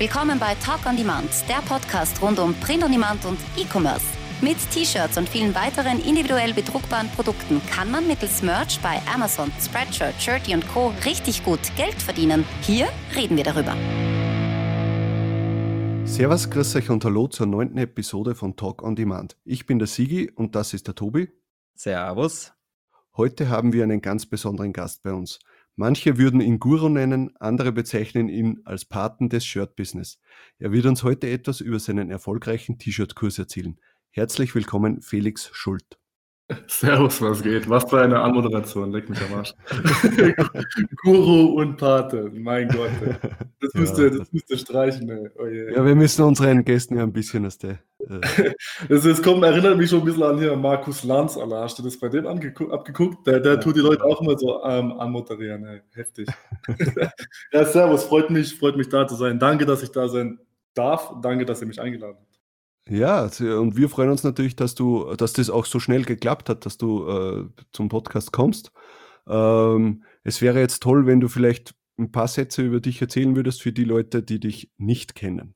[0.00, 4.06] Willkommen bei Talk on Demand, der Podcast rund um Print on Demand und E-Commerce.
[4.40, 10.14] Mit T-Shirts und vielen weiteren individuell bedruckbaren Produkten kann man mittels Merch bei Amazon, Spreadshirt,
[10.18, 10.94] Shirty und Co.
[11.04, 12.46] richtig gut Geld verdienen.
[12.62, 13.76] Hier reden wir darüber.
[16.06, 19.36] Servus, grüß euch und hallo zur neunten Episode von Talk on Demand.
[19.44, 21.28] Ich bin der Sigi und das ist der Tobi.
[21.74, 22.54] Servus.
[23.18, 25.40] Heute haben wir einen ganz besonderen Gast bei uns.
[25.76, 30.18] Manche würden ihn Guru nennen, andere bezeichnen ihn als Paten des Shirt-Business.
[30.58, 33.78] Er wird uns heute etwas über seinen erfolgreichen T-Shirt-Kurs erzählen.
[34.10, 35.99] Herzlich willkommen, Felix Schult.
[36.66, 37.68] Servus, was geht?
[37.68, 39.54] Was für eine Anmoderation, leck mich am Arsch.
[41.02, 42.90] Guru und Pate, mein Gott.
[43.60, 45.08] Das müsst ihr, das müsst ihr streichen.
[45.08, 45.28] Ey.
[45.38, 45.76] Oh yeah.
[45.76, 47.78] Ja, wir müssen unseren Gästen ja ein bisschen aus der.
[48.00, 48.52] Äh
[48.88, 51.60] das, das kommt, erinnert mich schon ein bisschen an hier Markus Lanz, Alter.
[51.60, 53.26] Hast du das bei dem abgeguckt?
[53.26, 55.80] Der, der tut die Leute auch immer so ähm, anmoderieren, ey.
[55.92, 56.28] heftig.
[57.52, 59.38] ja, servus, freut mich, freut mich da zu sein.
[59.38, 60.38] Danke, dass ich da sein
[60.74, 61.14] darf.
[61.22, 62.29] Danke, dass ihr mich eingeladen habt.
[62.90, 66.66] Ja, und wir freuen uns natürlich, dass du, dass das auch so schnell geklappt hat,
[66.66, 68.72] dass du äh, zum Podcast kommst.
[69.28, 73.62] Ähm, es wäre jetzt toll, wenn du vielleicht ein paar Sätze über dich erzählen würdest
[73.62, 75.54] für die Leute, die dich nicht kennen.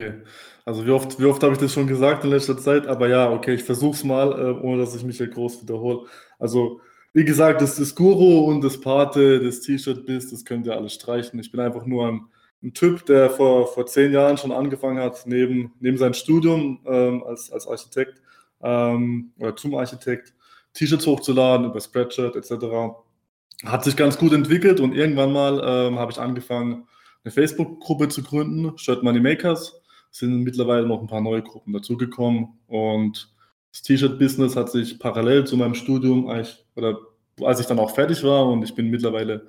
[0.00, 0.22] Okay.
[0.64, 2.86] Also wie oft, wie oft habe ich das schon gesagt in letzter Zeit?
[2.86, 6.06] Aber ja, okay, ich versuche es mal, äh, ohne dass ich mich hier groß wiederhole.
[6.38, 6.80] Also
[7.12, 10.94] wie gesagt, das, das Guru und das Pate, das T-Shirt bist, das könnt ihr alles
[10.94, 11.38] streichen.
[11.38, 12.26] Ich bin einfach nur ein
[12.64, 17.22] ein Typ, der vor, vor zehn Jahren schon angefangen hat, neben, neben seinem Studium ähm,
[17.22, 18.22] als, als Architekt
[18.62, 20.32] ähm, oder zum Architekt
[20.72, 22.96] T-Shirts hochzuladen über Spreadshirt etc.
[23.64, 26.88] Hat sich ganz gut entwickelt und irgendwann mal ähm, habe ich angefangen,
[27.22, 29.80] eine Facebook-Gruppe zu gründen, Shirt Money Makers.
[30.10, 33.30] Sind mittlerweile noch ein paar neue Gruppen dazugekommen und
[33.72, 36.98] das T-Shirt-Business hat sich parallel zu meinem Studium eigentlich, oder
[37.42, 39.48] als ich dann auch fertig war und ich bin mittlerweile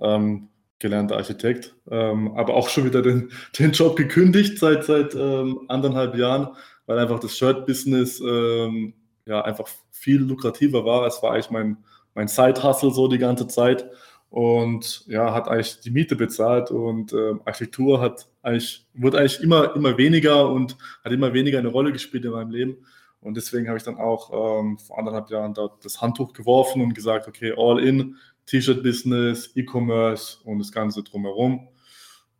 [0.00, 0.48] ähm,
[0.78, 6.16] gelernter Architekt, ähm, aber auch schon wieder den, den Job gekündigt seit, seit ähm, anderthalb
[6.16, 6.48] Jahren,
[6.86, 8.94] weil einfach das Shirt-Business ähm,
[9.26, 11.06] ja einfach viel lukrativer war.
[11.06, 11.78] Es war eigentlich mein,
[12.14, 13.86] mein Side-Hustle so die ganze Zeit
[14.30, 19.74] und ja, hat eigentlich die Miete bezahlt und ähm, Architektur hat eigentlich, wurde eigentlich immer,
[19.74, 22.76] immer weniger und hat immer weniger eine Rolle gespielt in meinem Leben.
[23.20, 26.94] Und deswegen habe ich dann auch ähm, vor anderthalb Jahren dort das Handtuch geworfen und
[26.94, 31.68] gesagt, okay, all in, T-Shirt-Business, E-Commerce und das Ganze drumherum.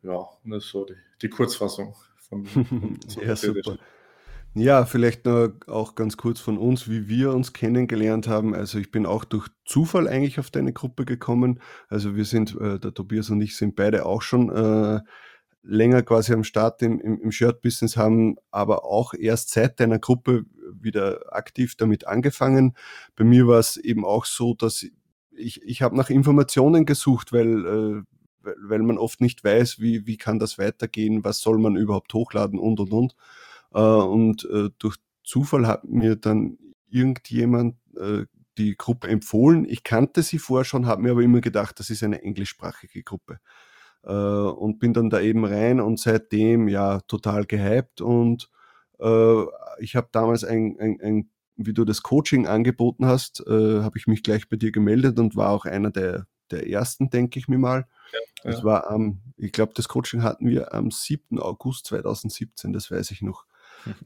[0.03, 3.79] Ja, und das ist so die, die Kurzfassung von, von Ja, super.
[4.59, 8.55] Ja, vielleicht noch auch ganz kurz von uns, wie wir uns kennengelernt haben.
[8.55, 11.61] Also ich bin auch durch Zufall eigentlich auf deine Gruppe gekommen.
[11.89, 15.01] Also wir sind, äh, der Tobias und ich sind beide auch schon äh,
[15.63, 20.47] länger quasi am Start im, im, im Shirt-Business, haben aber auch erst seit deiner Gruppe
[20.73, 22.75] wieder aktiv damit angefangen.
[23.15, 24.87] Bei mir war es eben auch so, dass
[25.37, 30.17] ich, ich habe nach Informationen gesucht, weil, äh, weil man oft nicht weiß, wie, wie
[30.17, 33.17] kann das weitergehen, was soll man überhaupt hochladen und und und.
[33.75, 36.59] Äh, und äh, durch Zufall hat mir dann
[36.89, 38.25] irgendjemand äh,
[38.59, 39.67] die Gruppe empfohlen.
[39.69, 43.39] Ich kannte sie vorher schon, habe mir aber immer gedacht, das ist eine englischsprachige Gruppe.
[44.05, 48.51] Äh, und bin dann da eben rein und seitdem ja total gehypt und
[49.01, 49.43] äh,
[49.79, 54.07] ich habe damals ein, ein, ein wie du das Coaching angeboten hast, äh, habe ich
[54.07, 57.59] mich gleich bei dir gemeldet und war auch einer der, der ersten, denke ich mir
[57.59, 57.87] mal.
[58.45, 58.65] Ja, ja.
[58.65, 61.39] war am, ich glaube, das Coaching hatten wir am 7.
[61.39, 63.45] August 2017, das weiß ich noch.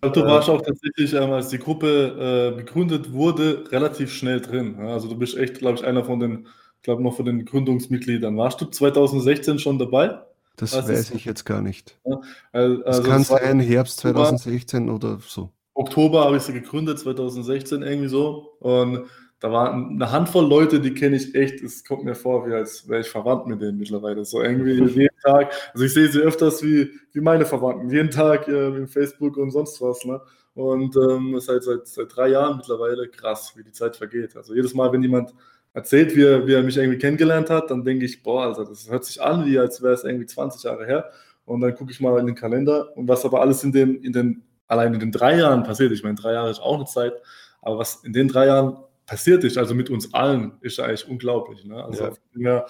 [0.00, 4.78] Also du warst auch tatsächlich, ähm, als die Gruppe äh, gegründet wurde, relativ schnell drin.
[4.78, 6.48] Also du bist echt, glaube ich, einer von den,
[6.82, 8.36] glaube noch von den Gründungsmitgliedern.
[8.36, 10.20] Warst du 2016 schon dabei?
[10.56, 11.98] Das weiß, weiß ich jetzt gar nicht.
[12.04, 12.20] Ja,
[12.52, 15.50] also das kann sein, Herbst 2016 oder so.
[15.80, 18.52] Oktober habe ich sie gegründet, 2016 irgendwie so.
[18.60, 19.06] Und
[19.40, 21.62] da war eine Handvoll Leute, die kenne ich echt.
[21.62, 24.26] Es kommt mir vor, wie als wäre ich verwandt mit denen mittlerweile.
[24.26, 25.54] So irgendwie jeden Tag.
[25.72, 27.88] Also ich sehe sie öfters wie, wie meine Verwandten.
[27.88, 30.04] Jeden Tag äh, im Facebook und sonst was.
[30.04, 30.20] Ne?
[30.54, 34.36] Und ähm, ist halt seit, seit drei Jahren mittlerweile krass, wie die Zeit vergeht.
[34.36, 35.32] Also jedes Mal, wenn jemand
[35.72, 38.90] erzählt, wie er, wie er mich irgendwie kennengelernt hat, dann denke ich, boah, also das
[38.90, 41.10] hört sich an, wie als wäre es irgendwie 20 Jahre her.
[41.46, 44.12] Und dann gucke ich mal in den Kalender und was aber alles in den, in
[44.12, 45.92] den allein in den drei Jahren passiert.
[45.92, 47.14] Ich meine, drei Jahre ist auch eine Zeit,
[47.60, 51.64] aber was in den drei Jahren passiert ist, also mit uns allen, ist eigentlich unglaublich.
[51.64, 51.82] Ne?
[51.82, 52.64] Also ja.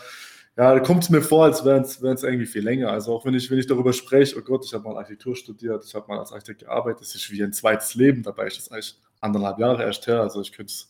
[0.56, 2.90] ja, kommt es mir vor, als wären es irgendwie viel länger.
[2.90, 5.84] Also auch wenn ich, wenn ich darüber spreche, oh Gott, ich habe mal Architektur studiert,
[5.84, 8.72] ich habe mal als Architekt gearbeitet, das ist wie ein zweites Leben, dabei ist das
[8.72, 10.22] eigentlich anderthalb Jahre erst her.
[10.22, 10.88] Also ich könnte es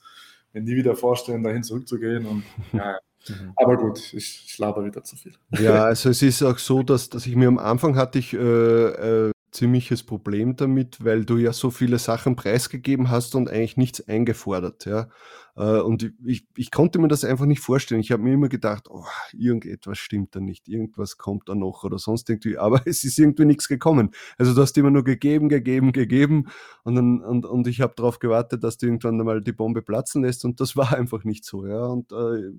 [0.53, 2.25] mir nie wieder vorstellen, dahin zurückzugehen.
[2.27, 2.99] Und ja,
[3.29, 3.53] Mhm.
[3.57, 5.35] Aber gut, ich, ich laber wieder zu viel.
[5.59, 8.39] Ja, also es ist auch so, dass, dass ich mir am Anfang hatte ich äh,
[8.39, 14.07] äh, ziemliches Problem damit, weil du ja so viele Sachen preisgegeben hast und eigentlich nichts
[14.07, 14.87] eingefordert.
[14.87, 15.09] Ja.
[15.57, 18.01] Äh, und ich, ich konnte mir das einfach nicht vorstellen.
[18.01, 21.99] Ich habe mir immer gedacht, oh, irgendetwas stimmt da nicht, irgendwas kommt da noch oder
[21.99, 24.11] sonst irgendwie, aber es ist irgendwie nichts gekommen.
[24.39, 26.49] Also du hast immer nur gegeben, gegeben, gegeben
[26.85, 30.23] und, dann, und, und ich habe darauf gewartet, dass du irgendwann mal die Bombe platzen
[30.23, 31.67] lässt und das war einfach nicht so.
[31.67, 31.87] Ja.
[31.87, 32.53] Und, äh,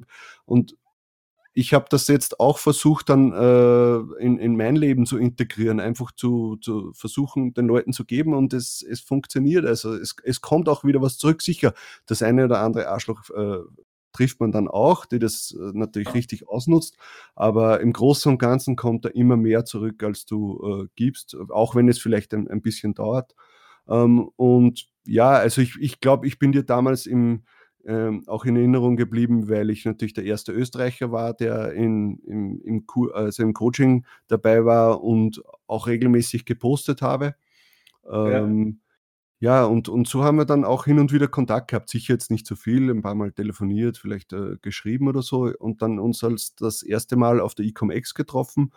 [0.45, 0.75] und
[1.53, 6.11] ich habe das jetzt auch versucht, dann äh, in, in mein Leben zu integrieren, einfach
[6.11, 9.65] zu, zu versuchen, den Leuten zu geben und es, es funktioniert.
[9.65, 11.41] Also es, es kommt auch wieder was zurück.
[11.41, 11.73] Sicher,
[12.05, 13.59] das eine oder andere Arschloch äh,
[14.13, 16.97] trifft man dann auch, die das äh, natürlich richtig ausnutzt.
[17.35, 21.75] Aber im Großen und Ganzen kommt da immer mehr zurück, als du äh, gibst, auch
[21.75, 23.35] wenn es vielleicht ein, ein bisschen dauert.
[23.89, 27.43] Ähm, und ja, also ich, ich glaube, ich bin dir damals im,
[27.85, 32.61] ähm, auch in Erinnerung geblieben, weil ich natürlich der erste Österreicher war, der in, im,
[32.63, 37.35] im, also im Coaching dabei war und auch regelmäßig gepostet habe.
[38.09, 38.79] Ähm,
[39.39, 39.61] ja.
[39.61, 41.89] ja, und, und so haben wir dann auch hin und wieder Kontakt gehabt.
[41.89, 45.81] Sicher jetzt nicht so viel, ein paar Mal telefoniert, vielleicht äh, geschrieben oder so und
[45.81, 48.71] dann uns als das erste Mal auf der Ecom-X getroffen.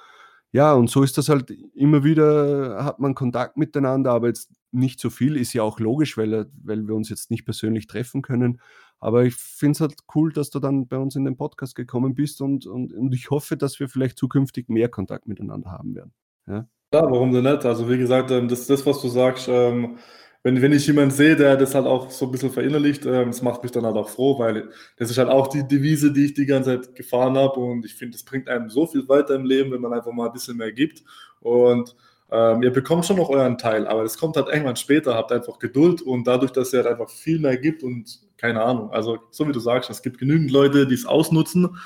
[0.53, 5.01] Ja, und so ist das halt immer wieder, hat man Kontakt miteinander, aber jetzt nicht
[5.01, 8.61] so viel, ist ja auch logisch, weil, weil wir uns jetzt nicht persönlich treffen können.
[9.05, 12.15] Aber ich finde es halt cool, dass du dann bei uns in den Podcast gekommen
[12.15, 16.15] bist und, und, und ich hoffe, dass wir vielleicht zukünftig mehr Kontakt miteinander haben werden.
[16.47, 17.67] Ja, ja warum denn nicht?
[17.67, 19.99] Also wie gesagt, ähm, das, das was du sagst, ähm,
[20.43, 23.43] wenn, wenn ich jemanden sehe, der das halt auch so ein bisschen verinnerlicht, ähm, das
[23.43, 26.33] macht mich dann halt auch froh, weil das ist halt auch die Devise, die ich
[26.33, 29.45] die ganze Zeit gefahren habe und ich finde, das bringt einem so viel weiter im
[29.45, 31.05] Leben, wenn man einfach mal ein bisschen mehr gibt
[31.41, 31.95] und
[32.35, 35.61] ähm, ihr bekommt schon noch euren Teil, aber das kommt halt irgendwann später, habt einfach
[35.61, 39.47] Geduld und dadurch, dass ihr halt einfach viel mehr gibt und keine Ahnung, also so
[39.47, 41.79] wie du sagst, es gibt genügend Leute, die es ausnutzen,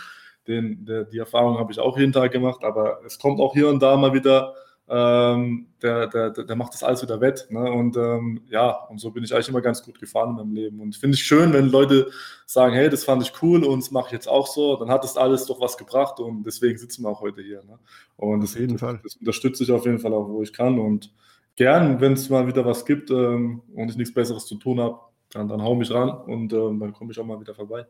[0.47, 3.69] den, der, die Erfahrung habe ich auch jeden Tag gemacht, aber es kommt auch hier
[3.69, 4.55] und da mal wieder
[4.91, 7.47] ähm, der, der, der macht das alles wieder wett.
[7.51, 7.71] Ne?
[7.71, 10.81] Und ähm, ja, und so bin ich eigentlich immer ganz gut gefahren in meinem Leben.
[10.81, 12.11] Und finde ich schön, wenn Leute
[12.47, 15.05] sagen, hey, das fand ich cool und das mache ich jetzt auch so, dann hat
[15.05, 17.63] das alles doch was gebracht und deswegen sitzen wir auch heute hier.
[17.65, 17.79] Ne?
[18.17, 19.01] Und das, das, Fall.
[19.03, 20.79] das unterstütze ich auf jeden Fall auch, wo ich kann.
[20.79, 21.13] Und
[21.57, 24.99] gern, wenn es mal wieder was gibt ähm, und ich nichts Besseres zu tun habe,
[25.31, 27.87] dann, dann hau mich ran und ähm, dann komme ich auch mal wieder vorbei.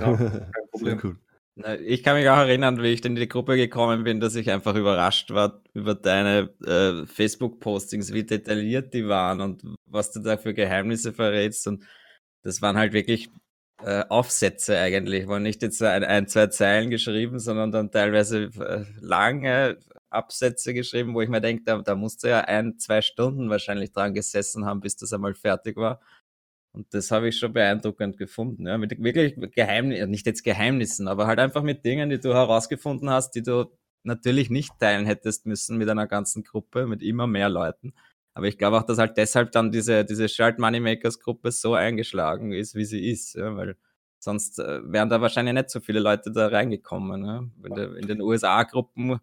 [0.00, 0.98] Ja, kein Problem.
[0.98, 1.16] Sehr cool.
[1.56, 4.74] Ich kann mich auch erinnern, wie ich in die Gruppe gekommen bin, dass ich einfach
[4.74, 10.52] überrascht war über deine äh, Facebook-Postings, wie detailliert die waren und was du da für
[10.52, 11.68] Geheimnisse verrätst.
[11.68, 11.84] Und
[12.42, 13.30] das waren halt wirklich
[13.82, 18.84] äh, Aufsätze eigentlich, waren nicht jetzt ein, ein, zwei Zeilen geschrieben, sondern dann teilweise äh,
[19.00, 19.78] lange
[20.10, 23.92] Absätze geschrieben, wo ich mir denke, da, da musst du ja ein, zwei Stunden wahrscheinlich
[23.92, 26.00] dran gesessen haben, bis das einmal fertig war.
[26.74, 28.66] Und das habe ich schon beeindruckend gefunden.
[28.66, 33.10] Ja, mit wirklich Geheimnissen, nicht jetzt Geheimnissen, aber halt einfach mit Dingen, die du herausgefunden
[33.10, 33.66] hast, die du
[34.02, 37.94] natürlich nicht teilen hättest müssen mit einer ganzen Gruppe, mit immer mehr Leuten.
[38.34, 42.52] Aber ich glaube auch, dass halt deshalb dann diese, diese Shard Moneymakers Gruppe so eingeschlagen
[42.52, 43.76] ist, wie sie ist, ja, weil
[44.18, 47.24] sonst äh, wären da wahrscheinlich nicht so viele Leute da reingekommen.
[47.24, 47.44] Ja.
[47.96, 49.20] In, den USA-Gruppen gibt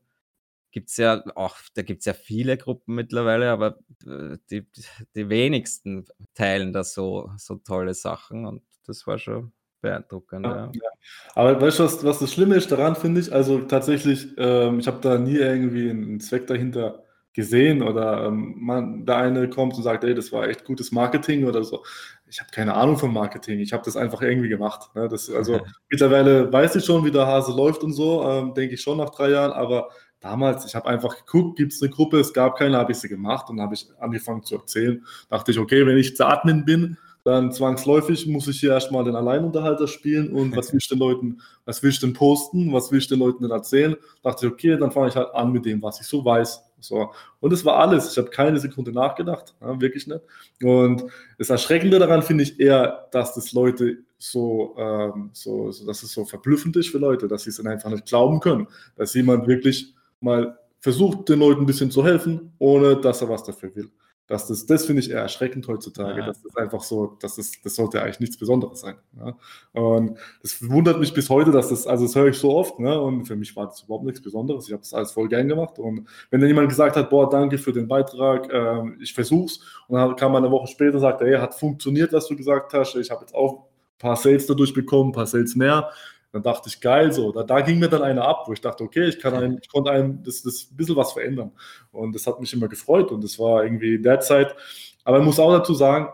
[0.76, 4.68] es ja auch, da gibt es ja viele Gruppen mittlerweile, aber äh, die,
[5.16, 9.52] die wenigsten teilen da so, so tolle Sachen und das war schon
[9.82, 10.46] beeindruckend.
[10.46, 10.90] Ja, ja.
[11.36, 13.34] Aber weißt du, was, was das Schlimme ist daran, finde ich?
[13.34, 17.04] Also tatsächlich, ähm, ich habe da nie irgendwie einen Zweck dahinter
[17.34, 21.46] gesehen oder ähm, man, der eine kommt und sagt, ey, das war echt gutes Marketing
[21.46, 21.84] oder so.
[22.28, 24.94] Ich habe keine Ahnung vom Marketing, ich habe das einfach irgendwie gemacht.
[24.96, 25.08] Ne?
[25.08, 28.82] Das, also mittlerweile weiß ich schon, wie der Hase läuft und so, ähm, denke ich
[28.82, 29.90] schon nach drei Jahren, aber
[30.22, 33.10] damals, ich habe einfach geguckt, gibt es eine Gruppe, es gab keine, habe ich sie
[33.10, 35.04] gemacht und habe ich angefangen zu erzählen.
[35.30, 39.16] Dachte ich, okay, wenn ich der Admin bin, dann zwangsläufig muss ich hier erstmal den
[39.16, 42.98] Alleinunterhalter spielen und was will ich den Leuten, was will ich denn posten, was will
[42.98, 43.96] ich den Leuten denn erzählen?
[44.24, 46.64] Dachte ich, okay, dann fange ich halt an mit dem, was ich so weiß.
[46.80, 47.12] So.
[47.40, 48.12] Und es war alles.
[48.12, 50.22] Ich habe keine Sekunde nachgedacht, ja, wirklich nicht.
[50.64, 51.04] Und
[51.38, 56.12] das Erschreckende daran finde ich eher, dass das Leute so, ähm, so, so, dass es
[56.12, 59.48] so verblüffend ist für Leute, dass sie es dann einfach nicht glauben können, dass jemand
[59.48, 63.92] wirklich mal versucht, den Leuten ein bisschen zu helfen, ohne dass er was dafür will.
[64.32, 66.22] Das, das, das finde ich eher erschreckend heutzutage.
[66.22, 66.28] Ja.
[66.28, 68.96] Das ist einfach so, das, ist, das sollte eigentlich nichts Besonderes sein.
[69.18, 69.36] Ja?
[69.74, 73.00] Und das wundert mich bis heute, dass das, also das höre ich so oft, ne?
[73.00, 74.68] und für mich war das überhaupt nichts Besonderes.
[74.68, 75.80] Ich habe das alles voll gern gemacht.
[75.80, 79.60] Und wenn dann jemand gesagt hat, boah, danke für den Beitrag, äh, ich versuch's,
[79.90, 82.74] und dann kam man eine Woche später und sagte, hey, hat funktioniert, was du gesagt
[82.74, 85.92] hast, ich habe jetzt auch ein paar Sales dadurch bekommen, ein paar Sales mehr,
[86.32, 87.32] dann dachte ich, geil, so.
[87.32, 89.70] Da, da ging mir dann einer ab, wo ich dachte, okay, ich, kann einem, ich
[89.70, 91.52] konnte einem das, das ein bisschen was verändern.
[91.92, 94.56] Und das hat mich immer gefreut und das war irgendwie in der Zeit.
[95.04, 96.10] Aber ich muss auch dazu sagen,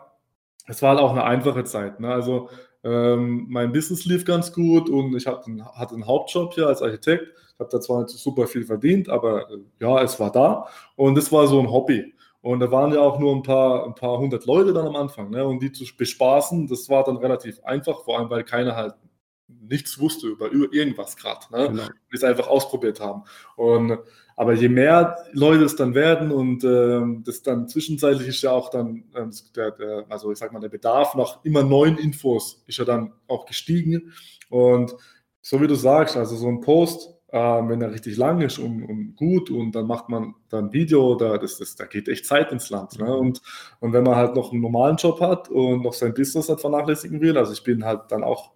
[0.67, 1.99] es war halt auch eine einfache Zeit.
[1.99, 2.11] Ne?
[2.11, 2.49] Also
[2.83, 6.81] ähm, mein Business lief ganz gut und ich hatte einen, hatte einen Hauptjob hier als
[6.81, 7.27] Architekt.
[7.53, 10.67] Ich habe da zwar nicht super viel verdient, aber äh, ja, es war da.
[10.95, 12.13] Und das war so ein Hobby.
[12.41, 15.29] Und da waren ja auch nur ein paar, ein paar hundert Leute dann am Anfang.
[15.29, 15.45] Ne?
[15.45, 18.93] Und die zu bespaßen, das war dann relativ einfach, vor allem weil keiner halt
[19.47, 21.45] nichts wusste über, über irgendwas gerade.
[21.51, 21.69] Ne?
[21.69, 21.83] Genau.
[22.11, 23.23] Die es einfach ausprobiert haben.
[23.55, 23.97] Und,
[24.35, 28.69] aber je mehr Leute es dann werden und ähm, das dann zwischenzeitlich ist ja auch
[28.69, 32.77] dann, ähm, der, der, also ich sag mal, der Bedarf nach immer neuen Infos ist
[32.77, 34.13] ja dann auch gestiegen.
[34.49, 34.93] Und
[35.41, 38.83] so wie du sagst, also so ein Post, ähm, wenn er richtig lang ist und,
[38.83, 42.25] und, gut und dann macht man dann ein Video, da, das, das, da geht echt
[42.25, 42.99] Zeit ins Land.
[42.99, 43.15] Ne?
[43.15, 43.41] Und,
[43.79, 47.19] und wenn man halt noch einen normalen Job hat und noch sein Business nicht vernachlässigen
[47.21, 48.51] will, also ich bin halt dann auch,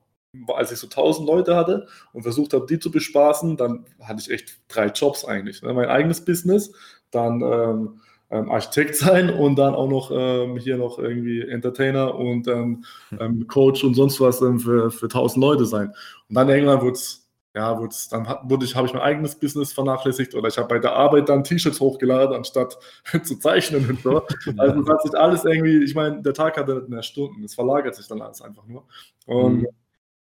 [0.47, 4.31] als ich so 1000 Leute hatte und versucht habe, die zu bespaßen, dann hatte ich
[4.31, 5.61] echt drei Jobs eigentlich.
[5.61, 5.73] Ne?
[5.73, 6.71] Mein eigenes Business,
[7.11, 12.47] dann ähm, ähm, Architekt sein und dann auch noch ähm, hier noch irgendwie Entertainer und
[12.47, 12.85] ähm,
[13.19, 15.93] ähm Coach und sonst was ähm, für, für 1000 Leute sein.
[16.29, 17.21] Und dann irgendwann wurde es
[17.53, 17.77] ja,
[18.11, 21.27] dann wurde ich, habe ich mein eigenes Business vernachlässigt oder ich habe bei der Arbeit
[21.27, 22.77] dann T-Shirts hochgeladen, anstatt
[23.23, 24.21] zu zeichnen und so.
[24.57, 27.95] Also es hat sich alles irgendwie, ich meine, der Tag hatte mehr Stunden, es verlagert
[27.95, 28.85] sich dann alles einfach nur.
[29.25, 29.67] Und mhm.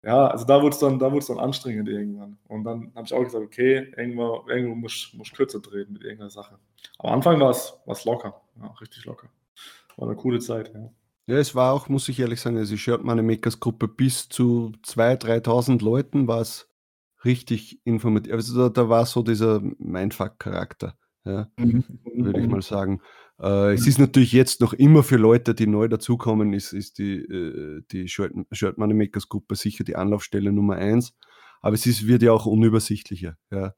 [0.03, 2.37] Ja, also da wurde es dann, da dann anstrengend irgendwann.
[2.47, 6.03] Und dann habe ich auch gesagt, okay, irgendwo, irgendwo muss, muss ich kürzer drehen mit
[6.03, 6.57] irgendeiner Sache.
[6.99, 9.29] Am Anfang war es locker, ja, richtig locker.
[9.97, 10.89] War eine coole Zeit, ja.
[11.27, 14.29] Ja, es war auch, muss ich ehrlich sagen, also ich hörte meine Makers Gruppe bis
[14.29, 16.69] zu 2.000, 3.000 Leuten war es
[17.23, 18.33] richtig informativ.
[18.33, 21.83] Also da, da war so dieser Mindfuck-Charakter, ja, mhm.
[22.15, 23.01] würde ich mal sagen.
[23.41, 27.17] Äh, es ist natürlich jetzt noch immer für Leute, die neu dazukommen, ist, ist die,
[27.19, 31.13] äh, die Shirt, Shirt Money Makers Gruppe sicher die Anlaufstelle Nummer eins.
[31.61, 33.37] Aber es ist, wird ja auch unübersichtlicher.
[33.51, 33.73] Ja.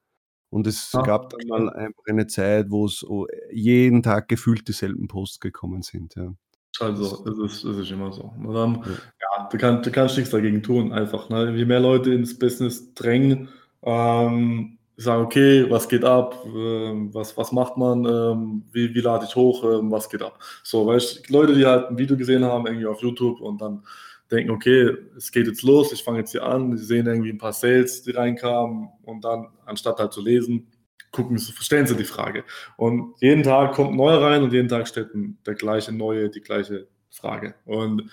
[0.50, 3.06] Und es ah, gab dann mal einfach eine Zeit, wo es
[3.52, 6.16] jeden Tag gefühlt dieselben Posts gekommen sind.
[6.16, 6.34] Ja.
[6.80, 8.34] Also, das ist, das ist immer so.
[8.38, 11.30] Dann, ja, du, kann, du kannst nichts dagegen tun, einfach.
[11.30, 11.56] Ne?
[11.56, 13.50] Je mehr Leute ins Business drängen,
[13.84, 19.26] ähm, sagen, okay, was geht ab, ähm, was, was macht man, ähm, wie, wie lade
[19.28, 20.40] ich hoch, ähm, was geht ab.
[20.64, 23.84] So, weißt Leute, die halt ein Video gesehen haben, irgendwie auf YouTube und dann
[24.32, 27.38] denken, okay, es geht jetzt los, ich fange jetzt hier an, sie sehen irgendwie ein
[27.38, 30.68] paar Sales, die reinkamen und dann, anstatt halt zu lesen,
[31.12, 32.44] gucken, stellen sie die Frage.
[32.78, 35.10] Und jeden Tag kommt ein neuer rein und jeden Tag stellt
[35.46, 37.56] der gleiche neue die gleiche Frage.
[37.66, 38.10] Und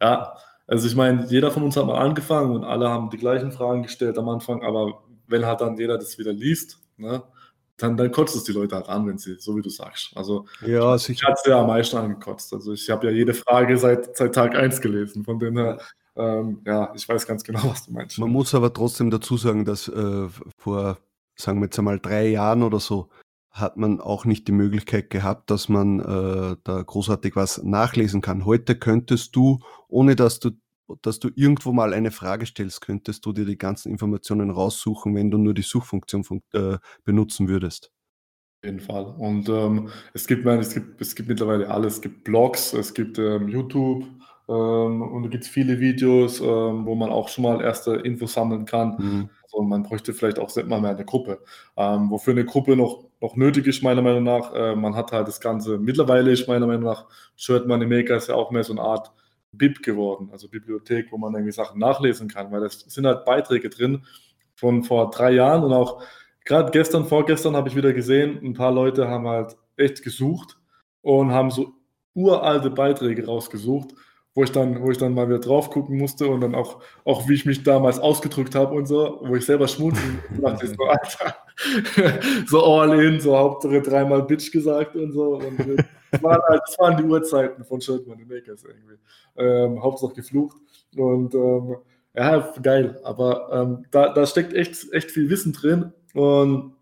[0.00, 0.34] ja,
[0.66, 3.82] also ich meine, jeder von uns hat mal angefangen und alle haben die gleichen Fragen
[3.82, 7.22] gestellt am Anfang, aber wenn halt dann jeder das wieder liest, ne,
[7.76, 10.10] dann, dann kotzt es die Leute halt an, wenn sie, so wie du sagst.
[10.16, 12.52] Also ja, ich, ich hatte ja am meisten angekotzt.
[12.52, 15.24] Also ich habe ja jede Frage seit, seit Tag 1 gelesen.
[15.24, 15.78] Von dem her,
[16.16, 18.18] ähm, ja, ich weiß ganz genau, was du meinst.
[18.18, 20.98] Man muss aber trotzdem dazu sagen, dass äh, vor
[21.38, 23.08] sagen wir jetzt einmal drei Jahren oder so,
[23.50, 28.44] hat man auch nicht die Möglichkeit gehabt, dass man äh, da großartig was nachlesen kann.
[28.44, 30.50] Heute könntest du, ohne dass du,
[31.02, 35.30] dass du irgendwo mal eine Frage stellst, könntest du dir die ganzen Informationen raussuchen, wenn
[35.30, 37.92] du nur die Suchfunktion fun äh, benutzen würdest.
[38.60, 39.04] Auf jeden Fall.
[39.18, 41.94] Und ähm, es, gibt, es, gibt, es gibt mittlerweile alles.
[41.94, 44.04] Es gibt Blogs, es gibt ähm, YouTube
[44.48, 48.32] ähm, und da gibt es viele Videos, ähm, wo man auch schon mal erste Infos
[48.32, 48.96] sammeln kann.
[48.98, 49.30] Mhm.
[49.44, 51.40] Also man bräuchte vielleicht auch mal mehr eine Gruppe.
[51.76, 55.28] Ähm, wofür eine Gruppe noch, noch nötig ist, meiner Meinung nach, äh, man hat halt
[55.28, 58.72] das Ganze, mittlerweile ist meiner Meinung nach Shirt Money Maker ist ja auch mehr so
[58.72, 59.12] eine Art
[59.52, 63.70] Bib geworden, also Bibliothek, wo man irgendwie Sachen nachlesen kann, weil es sind halt Beiträge
[63.70, 64.04] drin
[64.54, 66.02] von vor drei Jahren und auch
[66.44, 70.58] gerade gestern, vorgestern habe ich wieder gesehen, ein paar Leute haben halt echt gesucht
[71.02, 71.72] und haben so
[72.14, 73.94] uralte Beiträge rausgesucht
[74.38, 77.28] wo ich dann, wo ich dann mal wieder drauf gucken musste und dann auch, auch
[77.28, 81.36] wie ich mich damals ausgedrückt habe und so, wo ich selber schmunzeln dachte, so, Alter,
[82.46, 85.38] so all in, so Hauptsache dreimal Bitch gesagt und so.
[85.38, 85.84] Und das,
[86.22, 88.98] waren halt, das waren die Uhrzeiten von Shirtman und Makers irgendwie.
[89.36, 90.56] Ähm, Hauptsache geflucht.
[90.96, 91.76] Und ähm,
[92.14, 93.00] ja, geil.
[93.04, 95.92] Aber ähm, da, da steckt echt, echt viel Wissen drin.
[96.14, 96.74] Und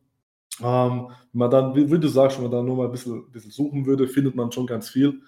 [0.63, 3.85] ähm, man dann, wie, du sagst, wenn man dann nur mal ein bisschen, bisschen suchen
[3.85, 5.21] würde, findet man schon ganz viel.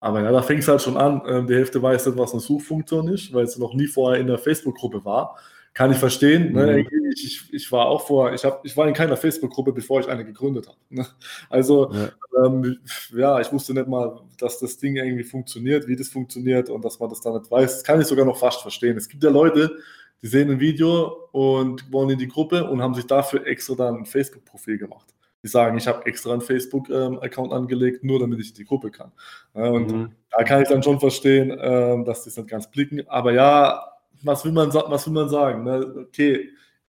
[0.00, 1.22] Aber ja, da fängt es halt schon an.
[1.26, 4.26] Ähm, die Hälfte weiß nicht, was eine Suchfunktion ist, weil es noch nie vorher in
[4.26, 5.36] der Facebook-Gruppe war.
[5.74, 6.52] Kann ich verstehen.
[6.52, 6.80] Ne?
[7.14, 10.08] Ich, ich, ich, war auch vor, ich, hab, ich war in keiner Facebook-Gruppe, bevor ich
[10.08, 10.76] eine gegründet habe.
[10.90, 11.06] Ne?
[11.48, 12.10] Also, ja.
[12.44, 12.78] Ähm,
[13.14, 13.40] ja.
[13.40, 17.08] ich wusste nicht mal, dass das Ding irgendwie funktioniert, wie das funktioniert und dass man
[17.08, 17.76] das dann nicht weiß.
[17.76, 18.98] Das kann ich sogar noch fast verstehen.
[18.98, 19.78] Es gibt ja Leute,
[20.20, 23.96] die sehen ein Video und wollen in die Gruppe und haben sich dafür extra dann
[23.96, 25.12] ein Facebook-Profil gemacht
[25.42, 28.90] die sagen, ich habe extra einen Facebook-Account ähm, angelegt, nur damit ich in die Gruppe
[28.90, 29.10] kann.
[29.54, 30.12] und mhm.
[30.30, 33.02] da kann ich dann schon verstehen, ähm, dass die es nicht ganz blicken.
[33.08, 33.91] Aber ja,
[34.24, 35.64] was will man, was will man sagen?
[35.64, 36.06] Ne?
[36.08, 36.50] Okay,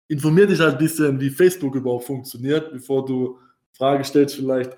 [0.08, 3.40] informier dich halt ein bisschen, wie Facebook überhaupt funktioniert, bevor du
[3.74, 4.78] Frage stellst vielleicht.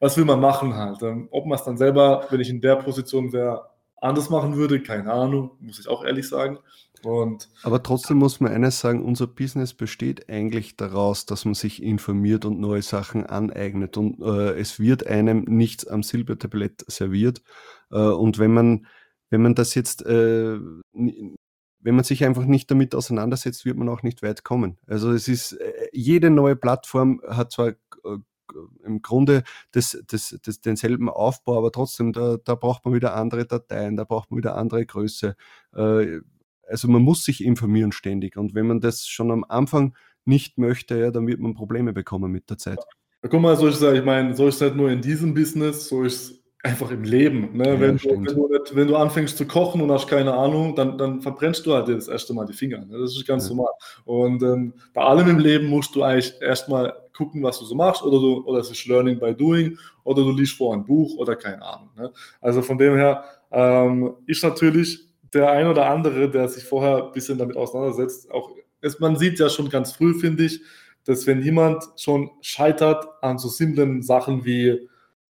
[0.00, 1.02] Was will man machen halt?
[1.02, 4.80] Ähm, ob man es dann selber, wenn ich in der Position wäre, anders machen würde,
[4.82, 6.58] keine Ahnung, muss ich auch ehrlich sagen.
[7.04, 11.82] Und Aber trotzdem muss man eines sagen, unser Business besteht eigentlich daraus, dass man sich
[11.82, 17.42] informiert und neue Sachen aneignet und äh, es wird einem nichts am Silbertablett serviert.
[17.90, 18.86] Äh, und wenn man,
[19.30, 20.58] wenn man das jetzt, äh,
[21.80, 24.78] wenn man sich einfach nicht damit auseinandersetzt, wird man auch nicht weit kommen.
[24.86, 27.74] Also es ist, äh, jede neue Plattform hat zwar äh,
[28.84, 29.42] im Grunde
[29.72, 34.04] das, das, das, denselben Aufbau, aber trotzdem, da, da braucht man wieder andere Dateien, da
[34.04, 35.36] braucht man wieder andere Größe.
[35.74, 36.20] Äh,
[36.66, 38.36] also man muss sich informieren ständig.
[38.36, 42.30] Und wenn man das schon am Anfang nicht möchte, ja, dann wird man Probleme bekommen
[42.30, 42.78] mit der Zeit.
[43.22, 45.88] Guck mal, so ich sagen, ich meine, so ist es nicht nur in diesem Business,
[45.88, 47.56] so ist es einfach im Leben.
[47.56, 47.68] Ne?
[47.68, 50.98] Ja, wenn, du, wenn, du wenn, du, anfängst zu kochen und hast keine Ahnung, dann,
[50.98, 52.78] dann verbrennst du halt das erste Mal die Finger.
[52.78, 52.98] Ne?
[52.98, 53.54] Das ist ganz ja.
[53.54, 53.72] normal.
[54.04, 58.02] Und ähm, bei allem im Leben musst du eigentlich erstmal gucken, was du so machst,
[58.02, 61.36] oder du, oder es ist Learning by Doing, oder du liest vor ein Buch oder
[61.36, 61.90] keine Ahnung.
[61.96, 62.12] Ne?
[62.40, 67.12] Also von dem her ähm, ist natürlich der ein oder andere, der sich vorher ein
[67.12, 68.50] bisschen damit auseinandersetzt, auch
[68.80, 70.60] ist, man sieht ja schon ganz früh, finde ich,
[71.04, 74.88] dass wenn jemand schon scheitert an so simplen Sachen wie,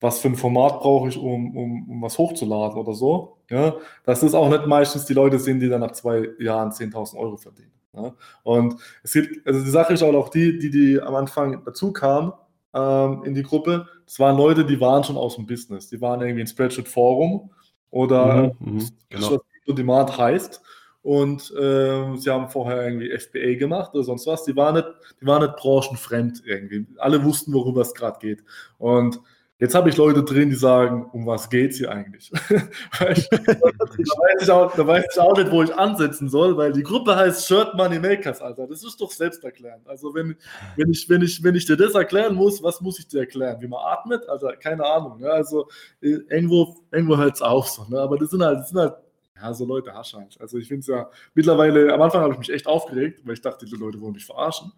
[0.01, 3.75] was für ein Format brauche ich, um, um, um was hochzuladen oder so, ja,
[4.05, 7.71] das auch nicht meistens die Leute sind, die dann nach zwei Jahren 10.000 Euro verdienen.
[7.93, 8.13] Ja.
[8.43, 12.31] Und es gibt, also die Sache ist auch die, die, die am Anfang dazu kamen
[12.73, 16.21] ähm, in die Gruppe, das waren Leute, die waren schon aus dem Business, die waren
[16.21, 17.51] irgendwie in Spreadsheet Forum
[17.89, 19.39] oder mhm, mhm genau
[19.73, 20.61] Demand heißt.
[21.01, 24.43] Und äh, sie haben vorher irgendwie FBA gemacht oder sonst was.
[24.43, 24.87] Die waren nicht,
[25.21, 26.87] die waren nicht branchenfremd irgendwie.
[26.97, 28.43] Alle wussten, worüber es gerade geht.
[28.77, 29.21] Und
[29.59, 32.31] Jetzt habe ich Leute drin, die sagen, um was geht es hier eigentlich?
[32.97, 36.81] da, weiß ich auch, da weiß ich auch nicht, wo ich ansetzen soll, weil die
[36.81, 38.67] Gruppe heißt Shirt Money Makers, Alter.
[38.67, 39.85] Das ist doch selbsterklärend.
[39.85, 40.37] Also wenn,
[40.77, 43.57] wenn, ich, wenn, ich, wenn ich dir das erklären muss, was muss ich dir erklären?
[43.59, 44.29] Wie man atmet?
[44.29, 45.19] Also keine Ahnung.
[45.19, 45.29] Ne?
[45.29, 45.67] Also
[46.01, 47.83] äh, irgendwo, irgendwo hört es auf so.
[47.89, 47.99] Ne?
[47.99, 48.93] Aber das sind halt, das sind halt
[49.41, 50.39] ja, so Leute hast halt.
[50.39, 53.41] Also ich finde es ja mittlerweile, am Anfang habe ich mich echt aufgeregt, weil ich
[53.41, 54.71] dachte, die Leute wollen mich verarschen.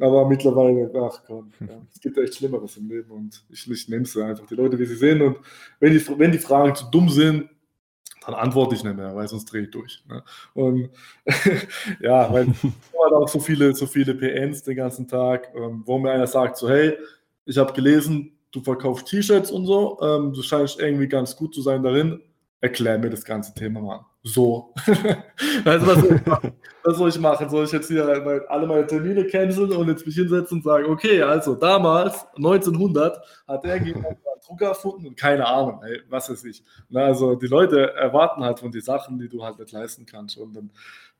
[0.00, 4.02] Aber mittlerweile, ach komm, ja, es gibt echt Schlimmeres im Leben und ich, ich nehme
[4.02, 5.22] es einfach, die Leute, wie sie sind.
[5.22, 5.38] Und
[5.80, 7.48] wenn die, wenn die Fragen zu dumm sind,
[8.24, 10.02] dann antworte ich nicht mehr, weil sonst drehe ich durch.
[10.08, 10.22] Ne?
[10.54, 10.90] Und
[12.00, 12.46] ja, weil
[13.02, 16.56] halt auch so viele, so viele PNs den ganzen Tag, ähm, wo mir einer sagt,
[16.56, 16.96] so hey,
[17.44, 21.62] ich habe gelesen, du verkaufst T-Shirts und so, ähm, du scheinst irgendwie ganz gut zu
[21.62, 22.20] sein darin,
[22.62, 24.06] erklär mir das ganze Thema mal.
[24.22, 24.72] So.
[25.64, 26.52] also, was soll, ich machen?
[26.84, 27.50] was soll ich machen?
[27.50, 28.06] Soll ich jetzt hier
[28.48, 33.64] alle meine Termine canceln und jetzt mich hinsetzen und sagen, okay, also damals, 1900, hat
[33.64, 33.80] er
[34.52, 36.62] jemand einen Drucker erfunden und keine Ahnung, ey, was weiß ich.
[36.88, 40.36] Na, also die Leute erwarten halt von die Sachen, die du halt nicht leisten kannst
[40.36, 40.70] und dann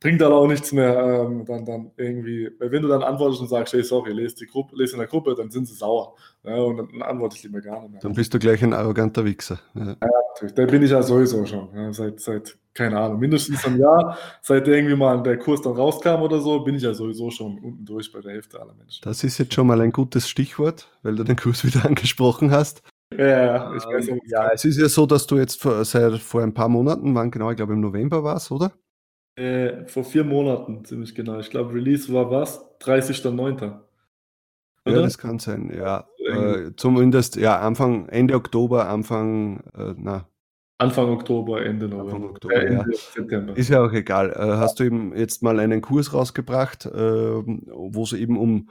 [0.01, 3.73] bringt dann auch nichts mehr, ähm, dann, dann irgendwie, wenn du dann antwortest und sagst,
[3.73, 6.17] hey, sorry, lese, die Gruppe, lese in der Gruppe, dann sind sie sauer.
[6.43, 8.01] Ja, und dann, antworte ich lieber gar nicht mehr.
[8.01, 9.61] Dann bist du gleich ein arroganter Wichser.
[9.75, 9.97] Ja, ja
[10.33, 10.55] natürlich.
[10.55, 11.69] Da bin ich ja sowieso schon.
[11.75, 16.23] Ja, seit, seit, keine Ahnung, mindestens ein Jahr, seit irgendwie mal der Kurs dann rauskam
[16.23, 19.03] oder so, bin ich ja sowieso schon unten durch bei der Hälfte aller Menschen.
[19.03, 22.83] Das ist jetzt schon mal ein gutes Stichwort, weil du den Kurs wieder angesprochen hast.
[23.19, 26.43] Ja, ich weiß ähm, ja, es ist ja so, dass du jetzt vor, seit vor
[26.43, 28.73] ein paar Monaten, wann genau, ich glaube im November war es, oder?
[29.37, 31.39] Äh, vor vier Monaten, ziemlich genau.
[31.39, 32.63] Ich glaube, Release war was?
[32.81, 33.81] 30.09.
[34.85, 36.07] Ja, das kann sein, ja.
[36.19, 40.29] Äh, zumindest, ja, Anfang, Ende Oktober, Anfang, äh, na.
[40.79, 42.15] Anfang Oktober, Ende November.
[42.15, 42.99] Anfang Oktober, äh, Ende ja.
[43.15, 43.57] September.
[43.57, 44.31] Ist ja auch egal.
[44.31, 48.69] Äh, hast du eben jetzt mal einen Kurs rausgebracht, ähm, wo es eben um,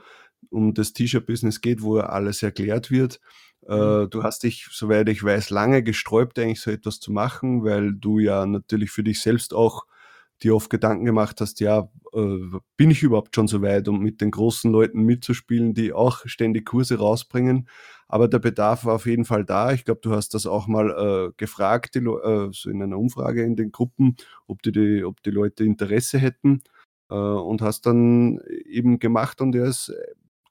[0.50, 3.18] um das T-Shirt-Business geht, wo alles erklärt wird.
[3.68, 4.10] Äh, mhm.
[4.10, 8.18] Du hast dich, soweit ich weiß, lange gesträubt, eigentlich so etwas zu machen, weil du
[8.18, 9.86] ja natürlich für dich selbst auch
[10.42, 12.38] dir oft Gedanken gemacht hast, ja, äh,
[12.76, 16.66] bin ich überhaupt schon so weit, um mit den großen Leuten mitzuspielen, die auch ständig
[16.66, 17.68] Kurse rausbringen.
[18.08, 19.72] Aber der Bedarf war auf jeden Fall da.
[19.72, 20.90] Ich glaube, du hast das auch mal
[21.30, 22.00] äh, gefragt, äh,
[22.52, 26.62] so in einer Umfrage in den Gruppen, ob die, die ob die Leute Interesse hätten
[27.10, 29.92] äh, und hast dann eben gemacht und er ist,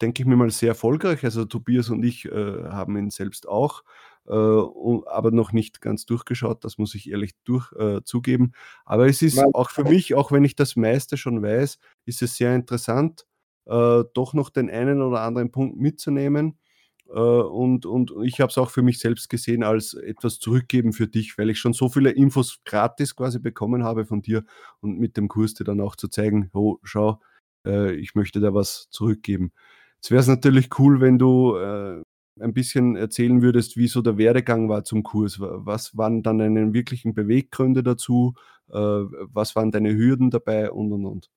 [0.02, 1.24] denke ich mir mal, sehr erfolgreich.
[1.24, 3.84] Also Tobias und ich äh, haben ihn selbst auch
[4.28, 8.54] äh, aber noch nicht ganz durchgeschaut, das muss ich ehrlich durch, äh, zugeben.
[8.86, 12.36] Aber es ist auch für mich, auch wenn ich das meiste schon weiß, ist es
[12.36, 13.26] sehr interessant,
[13.66, 16.58] äh, doch noch den einen oder anderen Punkt mitzunehmen.
[17.10, 21.08] Äh, und, und ich habe es auch für mich selbst gesehen als etwas zurückgeben für
[21.08, 24.44] dich, weil ich schon so viele Infos gratis quasi bekommen habe von dir
[24.82, 27.20] und mit dem Kurs dir dann auch zu zeigen, oh, schau,
[27.66, 29.52] äh, ich möchte da was zurückgeben.
[30.02, 32.02] Jetzt wäre es natürlich cool, wenn du äh,
[32.40, 35.38] ein bisschen erzählen würdest, wie so der Werdegang war zum Kurs.
[35.40, 38.34] Was waren dann deine wirklichen Beweggründe dazu?
[38.70, 41.30] Äh, was waren deine Hürden dabei und und und?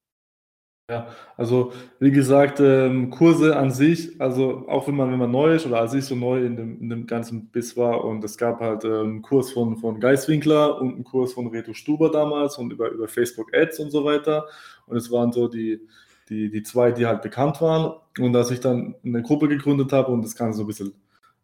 [0.90, 5.54] Ja, also wie gesagt, ähm, Kurse an sich, also auch wenn man, wenn man neu
[5.54, 8.36] ist oder als ich so neu in dem, in dem ganzen Biss war und es
[8.36, 12.58] gab halt ähm, einen Kurs von, von Geiswinkler und einen Kurs von Reto Stuber damals
[12.58, 14.46] und über, über Facebook Ads und so weiter.
[14.86, 15.80] Und es waren so die,
[16.28, 17.94] die, die zwei, die halt bekannt waren.
[18.18, 20.94] Und als ich dann eine Gruppe gegründet habe und das Ganze so ein bisschen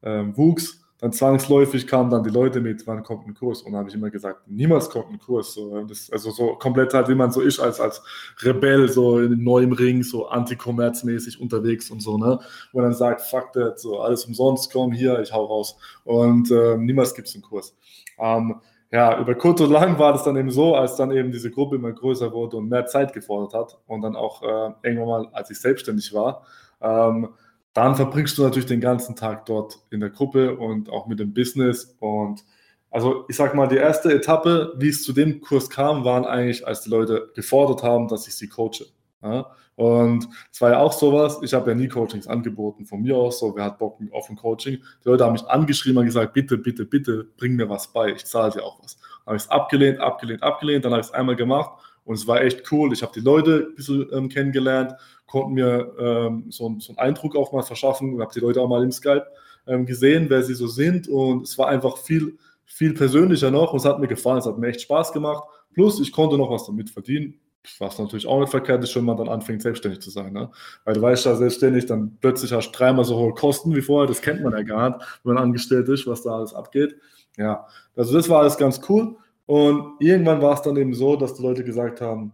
[0.02, 3.62] ähm, wuchs, dann zwangsläufig kamen dann die Leute mit, wann kommt ein Kurs?
[3.62, 5.54] Und dann habe ich immer gesagt, niemals kommt ein Kurs.
[5.54, 8.02] So, das, also so komplett halt, wie man so ist, als, als
[8.42, 12.38] Rebell, so in neuem Ring, so anti-kommerzmäßig unterwegs und so, ne?
[12.74, 15.78] Man dann sagt, fuck that, so alles umsonst, komm hier, ich hau raus.
[16.04, 17.74] Und äh, niemals gibt es einen Kurs.
[18.18, 18.60] Ähm,
[18.92, 21.76] ja, über kurz und lang war das dann eben so, als dann eben diese Gruppe
[21.76, 25.50] immer größer wurde und mehr Zeit gefordert hat und dann auch äh, irgendwann mal, als
[25.50, 26.44] ich selbstständig war,
[26.80, 27.28] ähm,
[27.72, 31.32] dann verbringst du natürlich den ganzen Tag dort in der Gruppe und auch mit dem
[31.32, 31.96] Business.
[32.00, 32.44] Und
[32.90, 36.66] also ich sag mal, die erste Etappe, wie es zu dem Kurs kam, waren eigentlich,
[36.66, 38.86] als die Leute gefordert haben, dass ich sie coache.
[39.22, 39.46] Ja?
[39.76, 43.38] Und es war ja auch sowas, ich habe ja nie Coachings angeboten von mir aus,
[43.38, 44.78] so wer hat Bock auf ein Coaching.
[45.04, 48.26] Die Leute haben mich angeschrieben und gesagt, bitte, bitte, bitte, bring mir was bei, ich
[48.26, 48.96] zahle dir auch was.
[48.96, 52.26] Dann habe ich es abgelehnt, abgelehnt, abgelehnt, dann habe ich es einmal gemacht und es
[52.26, 52.92] war echt cool.
[52.92, 54.92] Ich habe die Leute ein bisschen ähm, kennengelernt,
[55.26, 58.68] konnten mir ähm, so, so, einen Eindruck auch mal verschaffen und habe die Leute auch
[58.68, 59.26] mal im Skype
[59.66, 61.08] ähm, gesehen, wer sie so sind.
[61.08, 64.58] Und es war einfach viel, viel persönlicher noch und es hat mir gefallen, es hat
[64.58, 65.44] mir echt Spaß gemacht.
[65.72, 67.38] Plus, ich konnte noch was damit verdienen,
[67.78, 70.32] was natürlich auch nicht verkehrt ist, wenn man dann anfängt, selbstständig zu sein.
[70.32, 70.50] Ne?
[70.84, 74.08] Weil du weißt ja selbstständig, dann plötzlich hast du dreimal so hohe Kosten wie vorher,
[74.08, 76.96] das kennt man ja gar nicht, wenn man angestellt ist, was da alles abgeht.
[77.36, 79.16] Ja, also das war alles ganz cool.
[79.46, 82.32] Und irgendwann war es dann eben so, dass die Leute gesagt haben,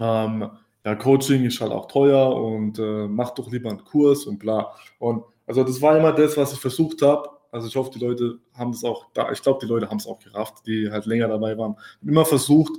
[0.00, 0.50] ähm,
[0.84, 4.72] ja, Coaching ist halt auch teuer und äh, mach doch lieber einen Kurs und bla.
[4.98, 7.28] Und also das war immer das, was ich versucht habe.
[7.50, 10.06] Also ich hoffe, die Leute haben das auch da, ich glaube, die Leute haben es
[10.06, 11.76] auch gerafft, die halt länger dabei waren.
[12.02, 12.72] Immer versucht,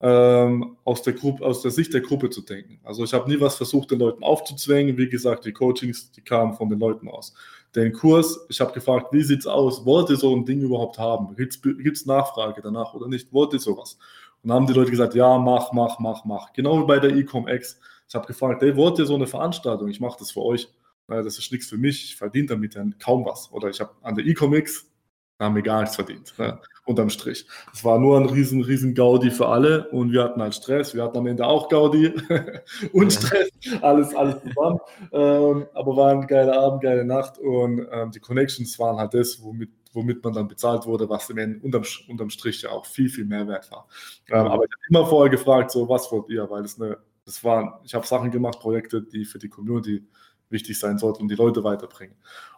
[0.00, 2.80] ähm, aus, der Gruppe, aus der Sicht der Gruppe zu denken.
[2.84, 4.96] Also ich habe nie was versucht, den Leuten aufzuzwängen.
[4.96, 7.34] Wie gesagt, die Coachings, die kamen von den Leuten aus.
[7.74, 9.84] Den Kurs, ich habe gefragt, wie sieht es aus?
[9.84, 11.34] Wollt ihr so ein Ding überhaupt haben?
[11.36, 13.32] Gibt es Nachfrage danach oder nicht?
[13.32, 13.98] Wollt ihr sowas?
[14.42, 16.52] Und haben die Leute gesagt, ja, mach, mach, mach, mach.
[16.52, 17.80] Genau wie bei der Ecom-X.
[18.08, 19.88] Ich habe gefragt, hey, wollt ihr so eine Veranstaltung?
[19.88, 20.68] Ich mache das für euch.
[21.08, 22.04] Das ist nichts für mich.
[22.04, 23.50] Ich verdiene damit ja kaum was.
[23.52, 24.86] Oder ich habe an der Ecom-X
[25.38, 26.60] haben wir gar nichts verdient, ne?
[26.84, 27.46] unterm Strich.
[27.72, 30.94] Es war nur ein riesen, riesen Gaudi für alle und wir hatten halt Stress.
[30.94, 32.14] Wir hatten am Ende auch Gaudi
[32.92, 33.50] und Stress,
[33.82, 34.80] alles, alles zusammen.
[35.12, 39.42] ähm, aber war ein geiler Abend, geile Nacht und ähm, die Connections waren halt das,
[39.42, 43.08] womit womit man dann bezahlt wurde, was im Ende unterm, unterm Strich ja auch viel,
[43.08, 43.88] viel mehr wert war.
[44.28, 46.48] Ähm, aber ich habe immer vorher gefragt, so, was wollt ihr?
[46.50, 50.06] Weil es eine, das waren, ich habe Sachen gemacht, Projekte, die für die Community
[50.50, 52.16] wichtig sein sollten und die Leute weiterbringen.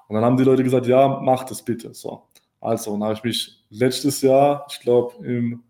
[0.09, 1.95] Und dann haben die Leute gesagt, ja, mach das bitte.
[1.95, 2.29] So.
[2.61, 5.63] Also, dann habe ich mich letztes Jahr, ich glaube im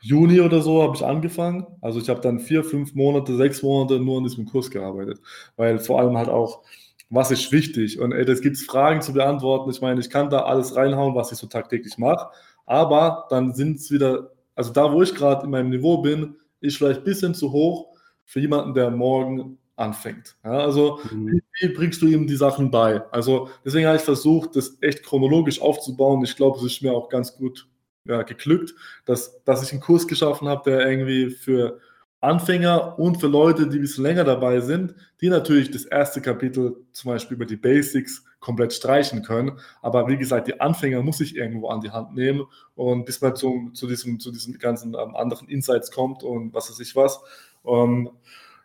[0.00, 1.66] Juni oder so, habe ich angefangen.
[1.80, 5.20] Also ich habe dann vier, fünf Monate, sechs Monate nur an diesem Kurs gearbeitet,
[5.56, 6.62] weil vor allem halt auch
[7.10, 8.00] was ist wichtig?
[8.00, 9.70] Und ey, das gibt Fragen zu beantworten.
[9.70, 12.28] Ich meine, ich kann da alles reinhauen, was ich so tagtäglich mache,
[12.66, 16.76] aber dann sind es wieder, also da, wo ich gerade in meinem Niveau bin, ist
[16.76, 17.88] vielleicht ein bisschen zu hoch
[18.24, 20.36] für jemanden, der morgen anfängt.
[20.42, 21.40] Ja, also mhm.
[21.60, 23.02] wie, bringst du ihm die Sachen bei?
[23.12, 26.24] Also deswegen habe ich versucht, das echt chronologisch aufzubauen.
[26.24, 27.68] Ich glaube, es ist mir auch ganz gut
[28.04, 31.80] ja, geglückt, dass, dass ich einen Kurs geschaffen habe, der irgendwie für
[32.20, 36.76] Anfänger und für Leute, die ein bisschen länger dabei sind, die natürlich das erste Kapitel
[36.92, 39.58] zum Beispiel über die Basics komplett streichen können.
[39.82, 43.36] Aber wie gesagt, die Anfänger muss ich irgendwo an die Hand nehmen und bis man
[43.36, 47.20] zum, zu, diesem, zu diesen ganzen ähm, anderen Insights kommt und was weiß ich was.
[47.62, 48.10] Um,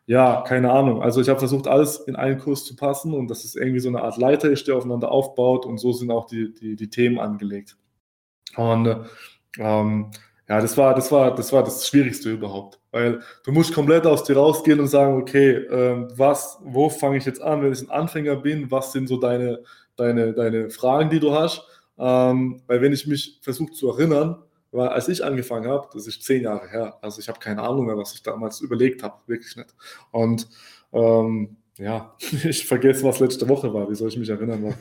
[0.06, 1.02] ja, keine Ahnung.
[1.02, 3.90] Also ich habe versucht, alles in einen Kurs zu passen und dass es irgendwie so
[3.90, 7.20] eine Art Leiter ist, der aufeinander aufbaut und so sind auch die, die, die Themen
[7.20, 7.78] angelegt.
[8.56, 9.06] Und
[9.58, 10.12] ähm,
[10.50, 14.24] ja, das war, das war, das war das Schwierigste überhaupt, weil du musst komplett aus
[14.24, 17.90] dir rausgehen und sagen, okay, ähm, was, wo fange ich jetzt an, wenn ich ein
[17.90, 18.70] Anfänger bin?
[18.70, 19.64] Was sind so deine,
[19.96, 21.66] deine, deine Fragen, die du hast?
[21.98, 26.24] Ähm, weil wenn ich mich versuche zu erinnern, weil als ich angefangen habe, das ist
[26.24, 29.56] zehn Jahre her, also ich habe keine Ahnung mehr, was ich damals überlegt habe, wirklich
[29.56, 29.74] nicht.
[30.12, 30.48] Und
[30.94, 33.90] ähm, ja, ich vergesse, was letzte Woche war.
[33.90, 34.76] Wie soll ich mich erinnern?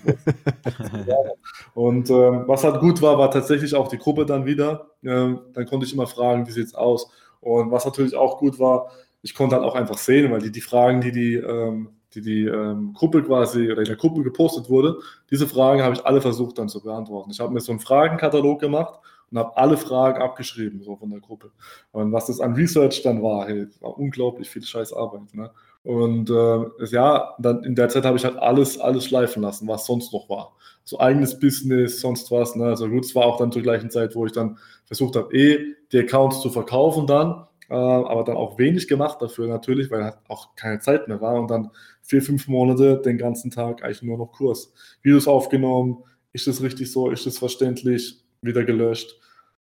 [1.75, 4.91] und ähm, was halt gut war, war tatsächlich auch die Gruppe dann wieder.
[5.03, 7.11] Ähm, dann konnte ich immer fragen, wie sieht es aus?
[7.41, 8.91] Und was natürlich auch gut war,
[9.23, 12.45] ich konnte halt auch einfach sehen, weil die, die Fragen, die die, ähm, die, die
[12.45, 14.99] ähm, Gruppe quasi oder in der Gruppe gepostet wurde,
[15.31, 17.31] diese Fragen habe ich alle versucht dann zu beantworten.
[17.31, 19.01] Ich habe mir so einen Fragenkatalog gemacht
[19.31, 21.51] und habe alle Fragen abgeschrieben, so von der Gruppe.
[21.93, 25.33] Und was das an Research dann war, hey, war unglaublich viel scheiß Arbeit.
[25.35, 25.51] Ne?
[25.83, 29.87] Und äh, ja, dann in der Zeit habe ich halt alles, alles schleifen lassen, was
[29.87, 30.57] sonst noch war.
[30.85, 32.57] So eigenes Business, sonst was.
[32.57, 32.65] Ne?
[32.65, 35.75] Also gut, es war auch dann zur gleichen Zeit, wo ich dann versucht habe, eh
[35.93, 37.47] die Accounts zu verkaufen dann.
[37.71, 41.41] äh, aber dann auch wenig gemacht dafür natürlich, weil halt auch keine Zeit mehr war
[41.41, 41.71] und dann
[42.03, 44.73] vier, fünf Monate den ganzen Tag eigentlich nur noch Kurs.
[45.03, 49.19] Videos aufgenommen, ist das richtig so, ist das verständlich, wieder gelöscht.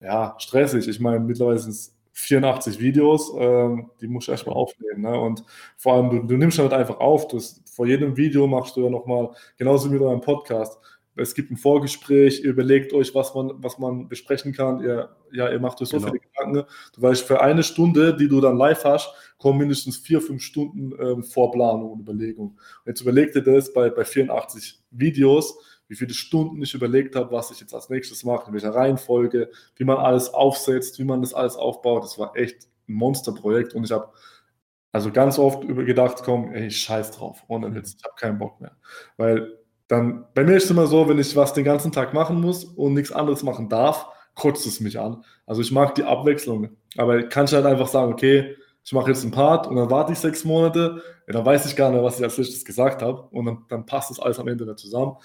[0.01, 0.89] Ja, stressig.
[0.89, 5.03] Ich meine, mittlerweile sind es 84 Videos, ähm, die musst du erstmal aufnehmen.
[5.03, 5.21] Ne?
[5.21, 5.45] Und
[5.77, 7.29] vor allem, du, du nimmst halt einfach auf.
[7.29, 10.79] Das, vor jedem Video machst du ja nochmal, genauso wie bei einem Podcast.
[11.15, 14.81] Es gibt ein Vorgespräch, ihr überlegt euch, was man, was man besprechen kann.
[14.81, 16.11] Ihr, ja, ihr macht euch so genau.
[16.11, 16.71] viele Gedanken.
[16.95, 20.93] Du weißt, für eine Stunde, die du dann live hast, kommen mindestens vier, fünf Stunden
[21.01, 22.51] ähm, Vorplanung und Überlegung.
[22.51, 27.33] Und jetzt überleg dir das bei, bei 84 Videos, wie viele Stunden ich überlegt habe,
[27.33, 31.23] was ich jetzt als nächstes mache, in welcher Reihenfolge, wie man alles aufsetzt, wie man
[31.23, 32.05] das alles aufbaut.
[32.05, 34.11] Das war echt ein Monsterprojekt und ich habe
[34.93, 38.77] also ganz oft gedacht, komm, ey, scheiß drauf, ohne Witz, ich habe keinen Bock mehr.
[39.17, 42.41] Weil dann, bei mir ist es immer so, wenn ich was den ganzen Tag machen
[42.41, 45.25] muss und nichts anderes machen darf, kotzt es mich an.
[45.47, 46.71] Also ich mag die Abwechslung.
[46.97, 50.13] Aber kann ich halt einfach sagen, okay, ich mache jetzt einen Part und dann warte
[50.13, 53.23] ich sechs Monate, ja, dann weiß ich gar nicht, was ich als letztes gesagt habe
[53.31, 55.17] und dann, dann passt das alles am Ende nicht zusammen.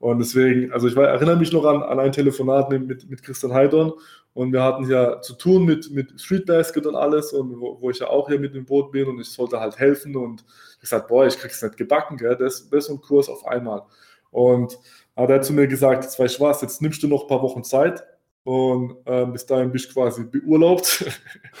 [0.00, 3.52] Und deswegen, also ich war, erinnere mich noch an, an ein Telefonat mit, mit Christian
[3.52, 3.92] Heidorn
[4.32, 7.90] und wir hatten ja zu tun mit, mit Street Basket und alles und wo, wo
[7.90, 10.42] ich ja auch hier mit dem Boot bin und ich sollte halt helfen und
[10.76, 13.82] ich gesagt, boah, ich krieg's nicht gebacken, gell, das, das und Kurs auf einmal.
[14.30, 14.78] Und
[15.14, 17.42] hat er zu mir gesagt, jetzt weißt du was, jetzt nimmst du noch ein paar
[17.42, 18.02] Wochen Zeit
[18.44, 21.04] und äh, bis dahin bist du quasi beurlaubt.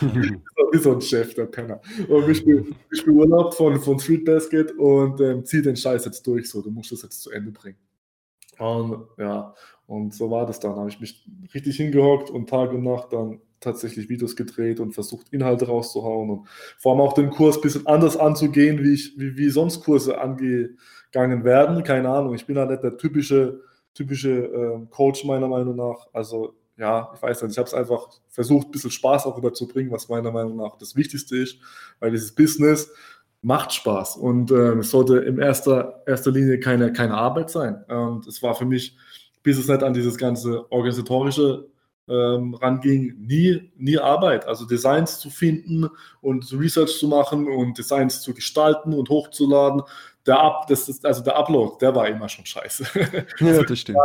[0.00, 1.82] Wie so ein Chef, der Penner.
[2.08, 2.42] Und bist,
[2.88, 6.70] bist beurlaubt von, von Street Basket und ähm, zieh den Scheiß jetzt durch, so, du
[6.70, 7.76] musst das jetzt zu Ende bringen.
[8.60, 9.54] Und ja,
[9.86, 10.76] und so war das dann.
[10.76, 15.32] Habe ich mich richtig hingehockt und Tag und Nacht dann tatsächlich Videos gedreht und versucht,
[15.32, 19.36] Inhalte rauszuhauen und vor allem auch den Kurs ein bisschen anders anzugehen, wie, ich, wie,
[19.36, 21.82] wie sonst Kurse angegangen werden.
[21.84, 23.60] Keine Ahnung, ich bin da nicht der typische,
[23.94, 26.06] typische äh, Coach meiner Meinung nach.
[26.12, 29.92] Also ja, ich weiß nicht, ich habe es einfach versucht, ein bisschen Spaß auch rüberzubringen,
[29.92, 31.58] was meiner Meinung nach das Wichtigste ist,
[31.98, 32.90] weil dieses Business
[33.42, 37.82] macht Spaß und äh, es sollte in erster, erster Linie keine, keine Arbeit sein.
[37.84, 38.96] Und es war für mich,
[39.42, 41.66] bis es nicht an dieses ganze organisatorische
[42.08, 44.46] ähm, ranging, nie, nie Arbeit.
[44.46, 45.88] Also Designs zu finden
[46.20, 49.82] und Research zu machen und Designs zu gestalten und hochzuladen.
[50.26, 52.84] Der, Up, das ist, also der Upload, der war immer schon scheiße.
[53.38, 53.98] Ja, das stimmt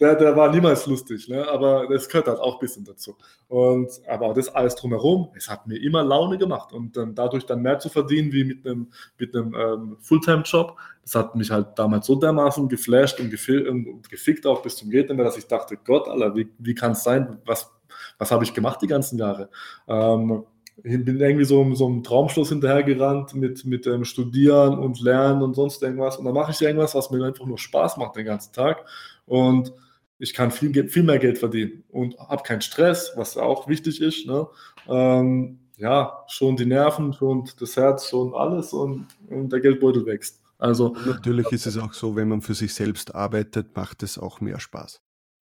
[0.00, 1.46] der, der war niemals lustig, ne?
[1.48, 3.16] aber das gehört halt auch ein bisschen dazu.
[3.48, 7.62] Und, aber das alles drumherum, es hat mir immer Laune gemacht und dann dadurch dann
[7.62, 12.06] mehr zu verdienen wie mit einem, mit einem ähm, Fulltime-Job, das hat mich halt damals
[12.06, 16.36] so dermaßen geflasht und, und gefickt auch bis zum Geht dass ich dachte, Gott, Alter,
[16.36, 17.70] wie, wie kann es sein, was,
[18.18, 19.50] was habe ich gemacht die ganzen Jahre?
[19.88, 20.44] Ähm,
[20.84, 25.54] ich bin irgendwie so, so einem Traumschluss hinterhergerannt mit, mit ähm, Studieren und Lernen und
[25.54, 26.16] sonst irgendwas.
[26.18, 28.84] Und dann mache ich irgendwas, was mir einfach nur Spaß macht den ganzen Tag.
[29.26, 29.72] Und
[30.18, 34.26] ich kann viel, viel mehr Geld verdienen und habe keinen Stress, was auch wichtig ist.
[34.26, 34.46] Ne?
[34.88, 40.42] Ähm, ja, schon die Nerven, schon das Herz, schon alles und, und der Geldbeutel wächst.
[40.58, 44.40] Also natürlich ist es auch so, wenn man für sich selbst arbeitet, macht es auch
[44.40, 45.00] mehr Spaß.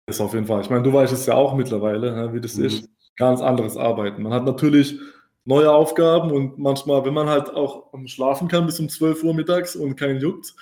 [0.06, 0.62] Das auf jeden Fall.
[0.62, 2.64] Ich meine, du weißt es ja auch mittlerweile, ne, wie das mhm.
[2.64, 2.88] ist.
[3.16, 4.22] Ganz anderes Arbeiten.
[4.22, 4.98] Man hat natürlich
[5.44, 9.76] neue Aufgaben und manchmal, wenn man halt auch schlafen kann bis um 12 Uhr mittags
[9.76, 10.54] und keinen juckt,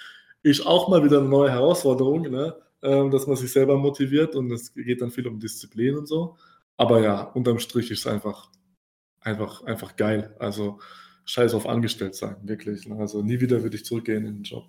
[0.43, 2.23] ist auch mal wieder eine neue Herausforderung.
[2.23, 2.55] Ne?
[2.83, 6.37] Äh, dass man sich selber motiviert und es geht dann viel um Disziplin und so.
[6.77, 8.51] Aber ja, unterm Strich ist es einfach,
[9.21, 10.35] einfach, einfach geil.
[10.39, 10.81] Also
[11.25, 12.87] scheiß auf angestellt sein, wirklich.
[12.87, 12.97] Ne?
[12.99, 14.65] Also nie wieder würde ich zurückgehen in den Job.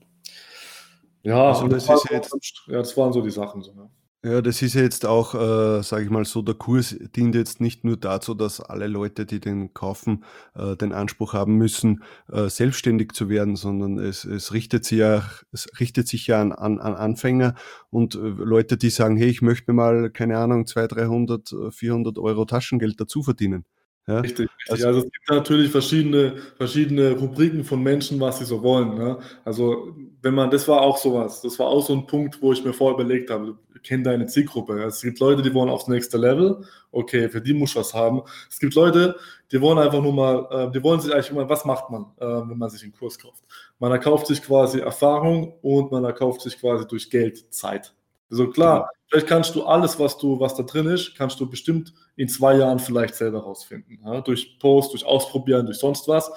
[1.24, 3.62] Ja, also das, das, ist jetzt, ja, das waren so die Sachen.
[3.62, 3.90] So, ne?
[4.26, 7.84] Ja, das ist jetzt auch, äh, sage ich mal so, der Kurs dient jetzt nicht
[7.84, 10.24] nur dazu, dass alle Leute, die den kaufen,
[10.56, 15.30] äh, den Anspruch haben müssen, äh, selbstständig zu werden, sondern es, es, richtet, sich ja,
[15.52, 17.56] es richtet sich ja an, an, an Anfänger
[17.90, 22.46] und äh, Leute, die sagen, hey, ich möchte mal, keine Ahnung, 200, 300, 400 Euro
[22.46, 23.66] Taschengeld dazu verdienen.
[24.08, 24.20] Ja?
[24.20, 24.72] Richtig, richtig.
[24.72, 28.96] Also, also, es gibt natürlich verschiedene, verschiedene Rubriken von Menschen, was sie so wollen.
[28.96, 29.18] Ne?
[29.46, 32.64] Also wenn man, das war auch sowas, das war auch so ein Punkt, wo ich
[32.64, 34.82] mir vorher überlegt habe, kenn deine Zielgruppe.
[34.84, 38.22] Es gibt Leute, die wollen aufs nächste Level, okay, für die muss was haben.
[38.50, 39.16] Es gibt Leute,
[39.52, 42.50] die wollen einfach nur mal, äh, die wollen sich eigentlich immer, was macht man, äh,
[42.50, 43.44] wenn man sich einen Kurs kauft?
[43.80, 47.94] Man erkauft sich quasi Erfahrung und man erkauft sich quasi durch Geld Zeit.
[48.34, 51.94] Also klar, vielleicht kannst du alles, was du, was da drin ist, kannst du bestimmt
[52.16, 54.00] in zwei Jahren vielleicht selber rausfinden.
[54.04, 54.22] Ja?
[54.22, 56.32] Durch Post, durch Ausprobieren, durch sonst was.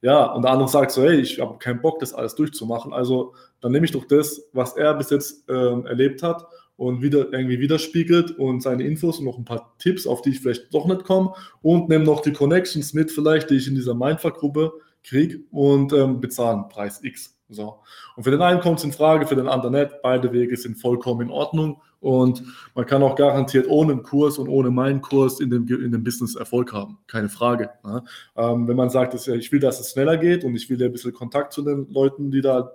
[0.00, 2.94] Ja, und der andere sagt so, hey, ich habe keinen Bock, das alles durchzumachen.
[2.94, 7.30] Also dann nehme ich doch das, was er bis jetzt ähm, erlebt hat und wieder
[7.34, 10.86] irgendwie widerspiegelt und seine Infos und noch ein paar Tipps, auf die ich vielleicht doch
[10.86, 14.72] nicht komme und nehme noch die Connections mit, vielleicht, die ich in dieser Mindfuck-Gruppe
[15.04, 17.36] kriege und ähm, bezahlen Preis X.
[17.52, 17.80] So.
[18.16, 20.02] Und für den einen kommt es in Frage, für den anderen nicht.
[20.02, 22.42] Beide Wege sind vollkommen in Ordnung Und
[22.74, 26.02] man kann auch garantiert ohne einen Kurs und ohne meinen Kurs in dem, in dem
[26.02, 26.98] Business Erfolg haben.
[27.06, 27.70] Keine Frage.
[27.84, 28.02] Ne?
[28.36, 30.90] Ähm, wenn man sagt, dass, ich will, dass es schneller geht und ich will ein
[30.90, 32.72] bisschen Kontakt zu den Leuten, die da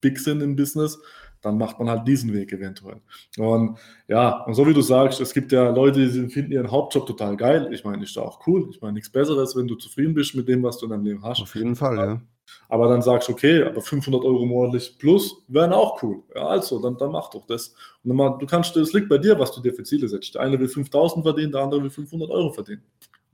[0.00, 1.00] big sind im Business,
[1.40, 3.00] dann macht man halt diesen Weg eventuell.
[3.36, 7.04] Und ja, und so wie du sagst, es gibt ja Leute, die finden ihren Hauptjob
[7.04, 7.68] total geil.
[7.72, 8.68] Ich meine, ist da auch cool.
[8.70, 11.24] Ich meine, nichts Besseres, wenn du zufrieden bist mit dem, was du in deinem Leben
[11.24, 11.42] hast.
[11.42, 12.22] Auf jeden Fall, ja.
[12.68, 16.22] Aber dann sagst du, okay, aber 500 Euro monatlich plus wären auch cool.
[16.34, 17.74] Ja, also, dann, dann mach doch das.
[18.04, 20.34] Und dann, du kannst, es liegt bei dir, was du dir für Ziele setzt.
[20.34, 22.82] Der eine will 5000 verdienen, der andere will 500 Euro verdienen.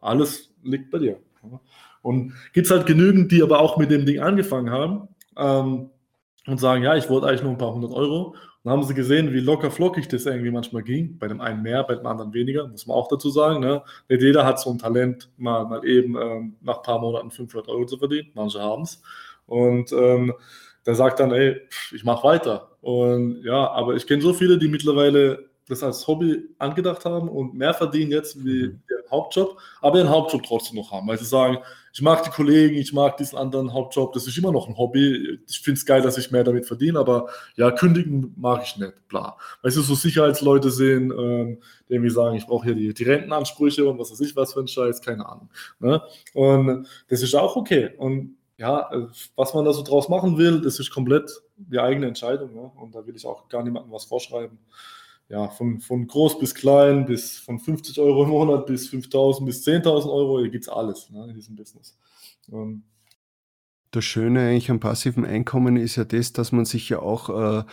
[0.00, 1.18] Alles liegt bei dir.
[2.02, 5.08] Und gibt es halt genügend, die aber auch mit dem Ding angefangen haben.
[5.36, 5.90] Ähm,
[6.48, 8.34] und sagen, ja, ich wollte eigentlich nur ein paar hundert Euro.
[8.64, 11.16] Dann haben sie gesehen, wie locker flockig das irgendwie manchmal ging.
[11.18, 13.60] Bei dem einen mehr, bei dem anderen weniger, muss man auch dazu sagen.
[13.60, 13.82] Ne?
[14.08, 17.68] Nicht jeder hat so ein Talent, mal, mal eben ähm, nach ein paar Monaten 500
[17.68, 18.30] Euro zu verdienen.
[18.34, 19.00] Manche haben es.
[19.46, 20.34] Und ähm,
[20.84, 21.60] der sagt dann, ey,
[21.92, 22.76] ich mache weiter.
[22.80, 27.54] Und ja, aber ich kenne so viele, die mittlerweile das als Hobby angedacht haben und
[27.54, 28.82] mehr verdienen jetzt wie mhm.
[29.10, 31.58] Hauptjob, aber den Hauptjob trotzdem noch haben, weil sie sagen,
[31.92, 35.40] ich mag die Kollegen, ich mag diesen anderen Hauptjob, das ist immer noch ein Hobby.
[35.48, 39.08] Ich finde es geil, dass ich mehr damit verdiene, aber ja, kündigen mag ich nicht,
[39.08, 39.36] bla.
[39.62, 43.88] Weißt du, so Sicherheitsleute sehen, ähm, die irgendwie sagen, ich brauche hier die, die, Rentenansprüche
[43.88, 45.48] und was weiß ich was für ein Scheiß, keine Ahnung.
[45.80, 46.00] Ne?
[46.34, 47.90] Und das ist auch okay.
[47.96, 48.90] Und ja,
[49.36, 52.54] was man da so draus machen will, das ist komplett die eigene Entscheidung.
[52.54, 52.70] Ne?
[52.76, 54.58] Und da will ich auch gar niemandem was vorschreiben
[55.28, 59.66] ja, von, von groß bis klein, bis von 50 Euro im Monat bis 5000 bis
[59.66, 61.98] 10.000 Euro, hier gibt es alles ne, in diesem Business.
[62.48, 62.84] Und
[63.90, 67.64] das Schöne eigentlich am passiven Einkommen ist ja das, dass man sich ja auch äh,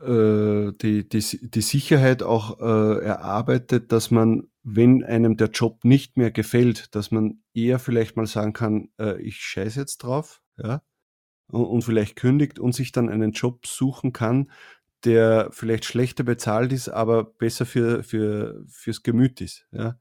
[0.00, 6.16] äh, die, die, die Sicherheit auch äh, erarbeitet, dass man, wenn einem der Job nicht
[6.16, 10.82] mehr gefällt, dass man eher vielleicht mal sagen kann, äh, ich scheiße jetzt drauf, ja,
[11.48, 14.50] und, und vielleicht kündigt und sich dann einen Job suchen kann,
[15.06, 19.66] der vielleicht schlechter bezahlt ist, aber besser für, für, fürs Gemüt ist.
[19.72, 19.96] Ja?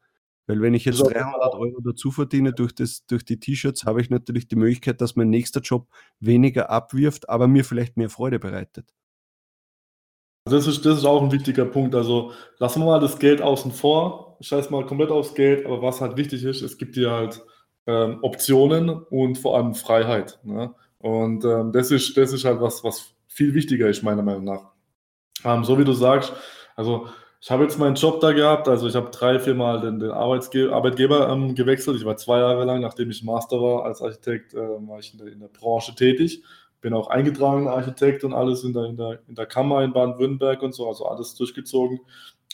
[0.47, 4.09] Weil wenn ich jetzt 300 Euro dazu verdiene durch, das, durch die T-Shirts, habe ich
[4.09, 5.87] natürlich die Möglichkeit, dass mein nächster Job
[6.19, 8.93] weniger abwirft, aber mir vielleicht mehr Freude bereitet.
[10.47, 11.95] Das ist, das ist auch ein wichtiger Punkt.
[11.95, 14.37] Also lassen wir mal das Geld außen vor.
[14.41, 17.43] Scheiß mal komplett aufs Geld, aber was halt wichtig ist, es gibt dir halt
[17.87, 20.39] ähm, Optionen und vor allem Freiheit.
[20.43, 20.75] Ne?
[20.99, 24.74] Und ähm, das, ist, das ist halt was, was viel wichtiger ist, meiner Meinung nach.
[25.45, 26.33] Ähm, so wie du sagst,
[26.75, 27.07] also
[27.39, 30.09] ich habe jetzt meinen Job da gehabt, also ich habe drei, vier Mal den, den
[30.09, 31.97] Arbeitsge Arbeitgeber ähm, gewechselt.
[31.97, 35.19] Ich war zwei Jahre lang, nachdem ich Master war als Architekt, äh, war ich in
[35.19, 36.43] der, in der, Branche tätig.
[36.81, 40.63] Bin auch eingetragener Architekt und alles in der, in der, in der Kammer in Baden-Württemberg
[40.63, 41.99] und so, also alles durchgezogen.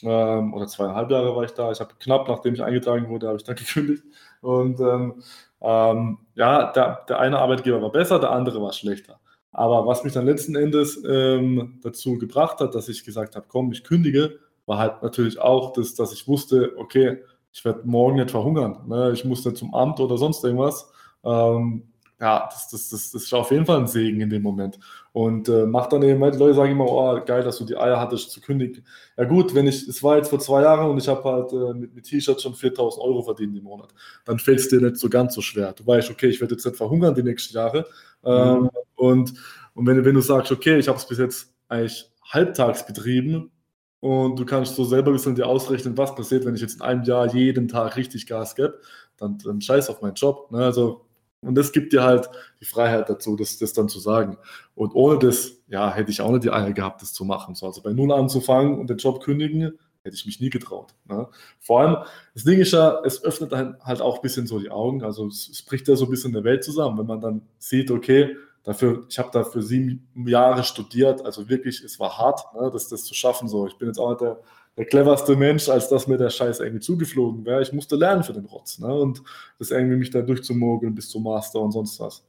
[0.02, 1.70] Ähm, oder zweieinhalb Jahre war ich da.
[1.72, 4.04] Ich habe knapp, nachdem ich eingetragen wurde, habe ich dann gekündigt.
[4.42, 5.22] Und ähm,
[5.62, 9.18] ähm, ja, der, der eine Arbeitgeber war besser, der andere war schlechter.
[9.52, 13.70] Aber was mich dann letzten Endes ähm, dazu gebracht hat, dass ich gesagt habe, komm,
[13.72, 17.18] ich kündige, war halt natürlich auch, das, dass ich wusste, okay,
[17.52, 18.78] ich werde morgen nicht verhungern.
[18.88, 19.12] Ne?
[19.12, 20.90] Ich muss nicht zum Amt oder sonst irgendwas.
[21.22, 21.91] Ähm,
[22.22, 24.78] ja, das, das, das, das ist auf jeden Fall ein Segen in dem Moment.
[25.10, 27.98] Und äh, macht dann eben, die Leute sagen immer, oh, geil, dass du die Eier
[27.98, 28.86] hattest zu kündigen.
[29.16, 31.74] Ja gut, wenn ich, es war jetzt vor zwei Jahren und ich habe halt äh,
[31.74, 33.92] mit, mit T-Shirts schon 4000 Euro verdient im Monat,
[34.24, 35.72] dann fällt es dir nicht so ganz so schwer.
[35.72, 37.86] Du weißt, okay, ich werde jetzt nicht verhungern die nächsten Jahre.
[38.24, 38.70] Ähm, mhm.
[38.94, 39.34] Und,
[39.74, 43.50] und wenn, wenn du sagst, okay, ich habe es bis jetzt eigentlich halbtags betrieben
[43.98, 46.82] und du kannst so selber ein bisschen dir ausrechnen, was passiert, wenn ich jetzt in
[46.82, 48.78] einem Jahr jeden Tag richtig Gas gebe,
[49.16, 50.52] dann, dann scheiß auf meinen Job.
[50.52, 50.64] Ne?
[50.64, 51.04] Also,
[51.42, 54.38] und das gibt dir halt die Freiheit dazu, das, das dann zu sagen.
[54.74, 57.54] Und ohne das, ja, hätte ich auch nicht die Eier gehabt, das zu machen.
[57.54, 60.94] So, also bei Null anzufangen und den Job kündigen, hätte ich mich nie getraut.
[61.08, 61.28] Ne?
[61.60, 61.96] Vor allem,
[62.34, 65.02] das Ding ist ja, es öffnet halt auch ein bisschen so die Augen.
[65.02, 67.90] Also es, es bricht ja so ein bisschen der Welt zusammen, wenn man dann sieht,
[67.90, 72.88] okay, Dafür, ich habe dafür sieben Jahre studiert, also wirklich, es war hart, ne, das,
[72.88, 73.48] das zu schaffen.
[73.48, 74.38] So, ich bin jetzt auch nicht der,
[74.76, 77.62] der cleverste Mensch, als dass mir der Scheiß irgendwie zugeflogen wäre.
[77.62, 79.22] Ich musste lernen für den Rotz, ne, und
[79.58, 82.24] das irgendwie mich da durchzumogeln bis zum Master und sonst was.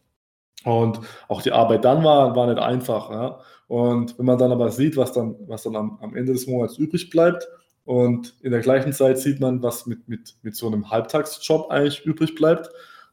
[0.65, 3.09] Und auch die Arbeit dann war, war nicht einfach.
[3.09, 3.39] Ja.
[3.67, 6.77] Und wenn man dann aber sieht, was dann, was dann am, am Ende des Monats
[6.77, 7.47] übrig bleibt,
[7.85, 12.05] und in der gleichen Zeit sieht man, was mit, mit, mit so einem Halbtagsjob eigentlich
[12.05, 12.69] übrig bleibt,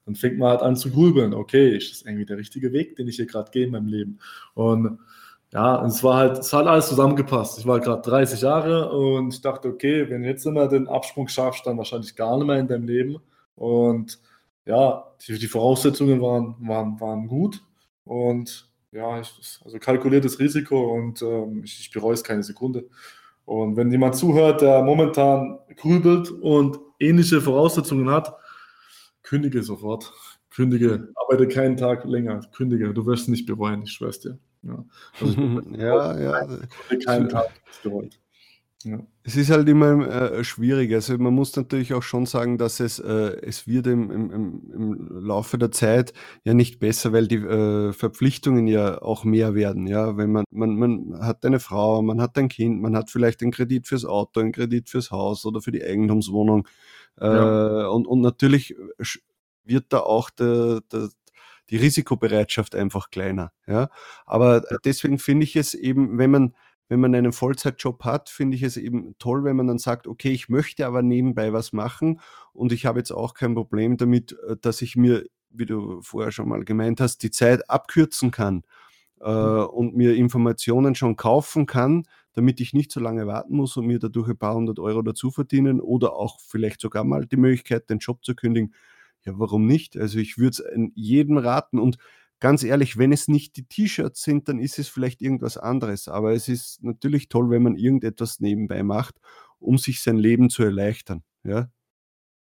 [0.06, 3.08] dann fängt man halt an zu grübeln, okay, ist das irgendwie der richtige Weg, den
[3.08, 4.18] ich hier gerade gehe in meinem Leben?
[4.54, 4.98] Und
[5.52, 7.58] ja, es war halt, es hat alles zusammengepasst.
[7.58, 11.26] Ich war gerade 30 Jahre und ich dachte, okay, wenn du jetzt immer den Absprung
[11.28, 13.18] schaffst, dann wahrscheinlich gar nicht mehr in deinem Leben.
[13.56, 14.20] Und
[14.66, 17.62] ja, die, die Voraussetzungen waren, waren, waren gut
[18.04, 22.88] und ja, ich, also kalkuliertes Risiko und ähm, ich, ich bereue es keine Sekunde.
[23.44, 28.34] Und wenn jemand zuhört, der momentan grübelt und ähnliche Voraussetzungen hat,
[29.22, 30.12] Kündige sofort.
[30.50, 32.40] Kündige, arbeite keinen Tag länger.
[32.52, 34.38] Kündige, du wirst es nicht bereuen, ich schwör's dir.
[34.62, 34.84] Ja,
[35.20, 36.58] also ja, ja.
[37.04, 37.50] Keinen Tag.
[38.82, 38.98] Ja.
[39.24, 40.94] Es ist halt immer äh, schwierig.
[40.94, 45.26] Also man muss natürlich auch schon sagen, dass es, äh, es wird im, im, im
[45.26, 49.86] Laufe der Zeit ja nicht besser, weil die äh, Verpflichtungen ja auch mehr werden.
[49.86, 53.42] Ja, wenn man, man, man hat eine Frau, man hat ein Kind, man hat vielleicht
[53.42, 56.66] einen Kredit fürs Auto, einen Kredit fürs Haus oder für die Eigentumswohnung.
[57.20, 57.86] Äh, ja.
[57.88, 58.74] und, und natürlich
[59.64, 61.10] wird da auch der, der,
[61.70, 63.52] die Risikobereitschaft einfach kleiner.
[63.66, 63.88] Ja,
[64.26, 66.54] aber deswegen finde ich es eben, wenn man
[66.90, 70.32] wenn man einen Vollzeitjob hat, finde ich es eben toll, wenn man dann sagt, okay,
[70.32, 72.20] ich möchte aber nebenbei was machen
[72.52, 76.32] und ich habe jetzt auch kein Problem damit, äh, dass ich mir, wie du vorher
[76.32, 78.64] schon mal gemeint hast, die Zeit abkürzen kann
[79.20, 79.66] äh, mhm.
[79.66, 82.02] und mir Informationen schon kaufen kann,
[82.32, 85.30] damit ich nicht so lange warten muss und mir dadurch ein paar hundert Euro dazu
[85.30, 88.74] verdienen oder auch vielleicht sogar mal die Möglichkeit, den Job zu kündigen.
[89.24, 89.96] Ja, warum nicht?
[89.96, 90.64] Also ich würde es
[90.94, 91.98] jedem raten und
[92.40, 96.08] ganz ehrlich, wenn es nicht die T-Shirts sind, dann ist es vielleicht irgendwas anderes.
[96.08, 99.20] Aber es ist natürlich toll, wenn man irgendetwas nebenbei macht,
[99.58, 101.22] um sich sein Leben zu erleichtern.
[101.44, 101.70] Ja,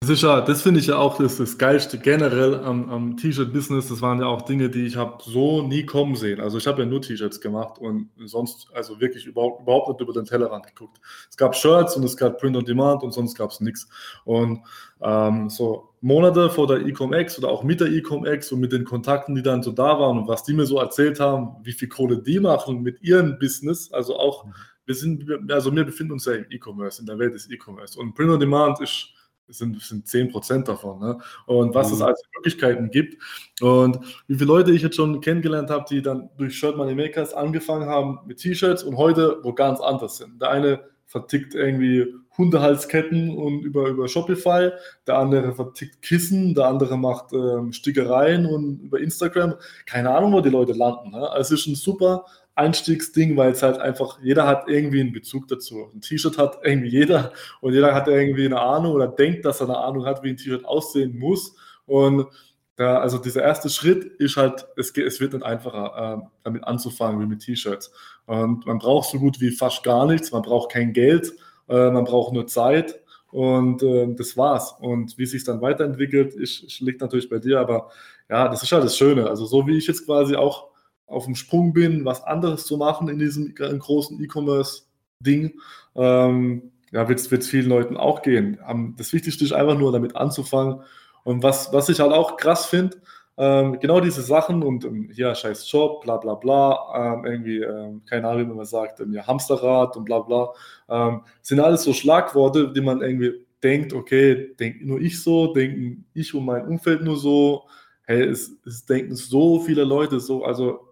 [0.06, 3.90] ja, das finde ich ja auch das, das Geilste generell am, am T-Shirt-Business.
[3.90, 6.40] Das waren ja auch Dinge, die ich habe so nie kommen sehen.
[6.40, 10.14] Also ich habe ja nur T-Shirts gemacht und sonst also wirklich überhaupt, überhaupt nicht über
[10.14, 11.00] den Tellerrand geguckt.
[11.30, 13.88] Es gab Shirts und es gab Print on Demand und sonst gab es nichts.
[14.24, 14.62] Und
[15.02, 19.36] ähm, so Monate vor der Ecom-X oder auch mit der Ecom-X und mit den Kontakten,
[19.36, 22.20] die dann so da waren und was die mir so erzählt haben, wie viel Kohle
[22.20, 24.46] die machen mit ihrem Business, also auch,
[24.86, 28.00] wir sind, also wir befinden uns ja im E-Commerce, in der Welt des E-Commerce.
[28.00, 29.17] Und Print on Demand ist
[29.48, 31.00] sind, sind 10 Prozent davon.
[31.00, 31.18] Ne?
[31.46, 31.96] Und was mhm.
[31.96, 33.22] es als Möglichkeiten gibt
[33.62, 37.34] und wie viele Leute ich jetzt schon kennengelernt habe, die dann durch Shirt Money Makers
[37.34, 40.42] angefangen haben mit T-Shirts und heute wo ganz anders sind.
[40.42, 44.72] Der eine vertickt irgendwie Hundehalsketten und über, über Shopify,
[45.08, 49.56] der andere vertickt Kissen, der andere macht ähm, Stickereien und über Instagram.
[49.86, 51.12] Keine Ahnung, wo die Leute landen.
[51.12, 51.30] Ne?
[51.30, 52.26] Also es ist ein super
[52.58, 55.92] Einstiegsding, weil es halt einfach, jeder hat irgendwie einen Bezug dazu.
[55.94, 57.32] Ein T-Shirt hat irgendwie jeder
[57.62, 60.38] und jeder hat irgendwie eine Ahnung oder denkt, dass er eine Ahnung hat, wie ein
[60.38, 61.56] T-Shirt aussehen muss.
[61.86, 62.28] Und
[62.76, 66.64] da, also dieser erste Schritt ist halt, es, geht, es wird nicht einfacher, äh, damit
[66.64, 67.92] anzufangen wie mit T-Shirts.
[68.26, 71.34] Und man braucht so gut wie fast gar nichts, man braucht kein Geld,
[71.70, 73.00] äh, man braucht nur Zeit
[73.32, 74.76] und äh, das war's.
[74.80, 77.90] Und wie sich dann weiterentwickelt, ist, liegt natürlich bei dir, aber
[78.30, 79.28] ja, das ist halt das Schöne.
[79.28, 80.70] Also so wie ich jetzt quasi auch
[81.08, 85.60] auf dem Sprung bin, was anderes zu machen in diesem großen E-Commerce-Ding,
[85.96, 88.60] ähm, ja, wird es vielen Leuten auch gehen.
[88.98, 90.82] Das Wichtigste ist einfach nur damit anzufangen.
[91.24, 92.98] Und was, was ich halt auch krass finde,
[93.38, 98.02] ähm, genau diese Sachen und ähm, ja, scheiß Job, bla bla bla, ähm, irgendwie, ähm,
[98.10, 100.54] keine Ahnung, wie man sagt, ähm, ja, Hamsterrad und bla bla,
[100.90, 106.06] ähm, sind alles so Schlagworte, die man irgendwie denkt, okay, denkt nur ich so, denken
[106.14, 107.66] ich und mein Umfeld nur so,
[108.06, 110.87] hey, es, es denken so viele Leute so, also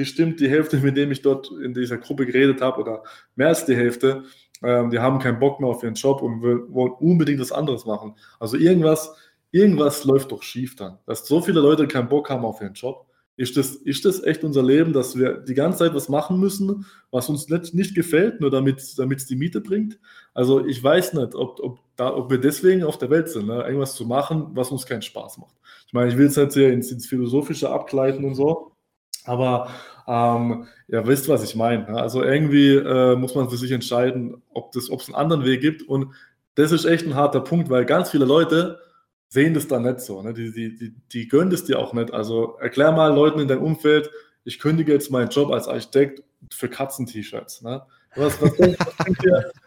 [0.00, 3.02] bestimmt die Hälfte, mit dem ich dort in dieser Gruppe geredet habe, oder
[3.36, 4.24] mehr als die Hälfte,
[4.62, 8.14] ähm, die haben keinen Bock mehr auf ihren Job und wollen unbedingt was anderes machen.
[8.38, 9.14] Also irgendwas,
[9.50, 10.96] irgendwas läuft doch schief dann.
[11.04, 13.06] Dass so viele Leute keinen Bock haben auf ihren Job.
[13.36, 16.86] Ist das, ist das echt unser Leben, dass wir die ganze Zeit was machen müssen,
[17.10, 19.98] was uns nicht, nicht gefällt, nur damit es die Miete bringt?
[20.32, 23.62] Also ich weiß nicht, ob, ob, da, ob wir deswegen auf der Welt sind, ne?
[23.64, 25.54] irgendwas zu machen, was uns keinen Spaß macht.
[25.86, 28.72] Ich meine, ich will es jetzt hier ins, ins Philosophische abgleiten und so,
[29.24, 29.70] aber
[30.06, 31.90] ähm, ja, wisst, was ich meine.
[31.90, 32.00] Ne?
[32.00, 35.82] Also irgendwie äh, muss man für sich entscheiden, ob es einen anderen Weg gibt.
[35.82, 36.14] Und
[36.54, 38.80] das ist echt ein harter Punkt, weil ganz viele Leute
[39.28, 40.22] sehen das dann nicht so.
[40.22, 40.34] Ne?
[40.34, 42.12] Die, die, die, die gönnen es dir auch nicht.
[42.12, 44.10] Also erklär mal Leuten in deinem Umfeld,
[44.44, 47.62] ich kündige jetzt meinen Job als Architekt für Katzen-T-Shirts.
[47.62, 47.82] Ne?
[48.16, 48.78] Was, was, denkt,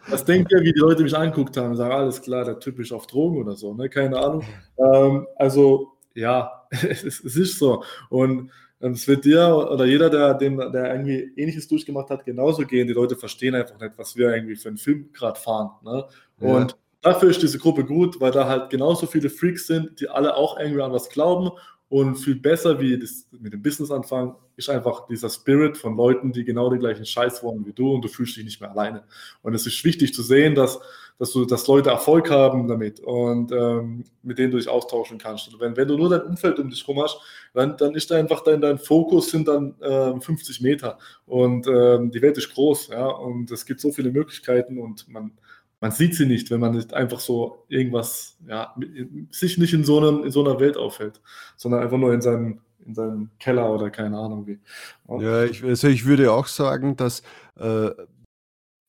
[0.08, 3.06] was, denkt ihr, wie die Leute mich anguckt haben sagen, alles klar, der typisch auf
[3.06, 3.88] Drogen oder so, ne?
[3.88, 4.44] keine Ahnung.
[4.76, 7.84] Ähm, also ja, es, es, ist so.
[8.10, 8.50] Und
[8.80, 12.86] es wird dir oder jeder, der, dem, der irgendwie Ähnliches durchgemacht hat, genauso gehen.
[12.86, 15.70] Die Leute verstehen einfach nicht, was wir irgendwie für einen Film gerade fahren.
[15.82, 16.04] Ne?
[16.40, 16.76] Und ja.
[17.00, 20.58] dafür ist diese Gruppe gut, weil da halt genauso viele Freaks sind, die alle auch
[20.58, 21.50] irgendwie an was glauben.
[21.88, 26.32] Und viel besser wie das mit dem Business anfangen, ist einfach dieser Spirit von Leuten,
[26.32, 29.04] die genau den gleichen Scheiß wollen wie du und du fühlst dich nicht mehr alleine.
[29.42, 30.80] Und es ist wichtig zu sehen, dass
[31.18, 35.52] dass du, dass Leute Erfolg haben damit und ähm, mit denen du dich austauschen kannst.
[35.52, 37.20] Und wenn, wenn du nur dein Umfeld um dich herum hast,
[37.54, 42.10] dann, dann ist da einfach dein, dein Fokus sind dann äh, 50 Meter und ähm,
[42.10, 45.32] die Welt ist groß, ja, und es gibt so viele Möglichkeiten und man,
[45.80, 48.74] man sieht sie nicht, wenn man nicht einfach so irgendwas, ja,
[49.30, 51.20] sich nicht in so, einem, in so einer Welt aufhält,
[51.56, 54.58] sondern einfach nur in seinem, in seinem Keller oder keine Ahnung wie.
[55.22, 57.22] Ja, ich, also ich würde auch sagen, dass
[57.56, 57.90] äh,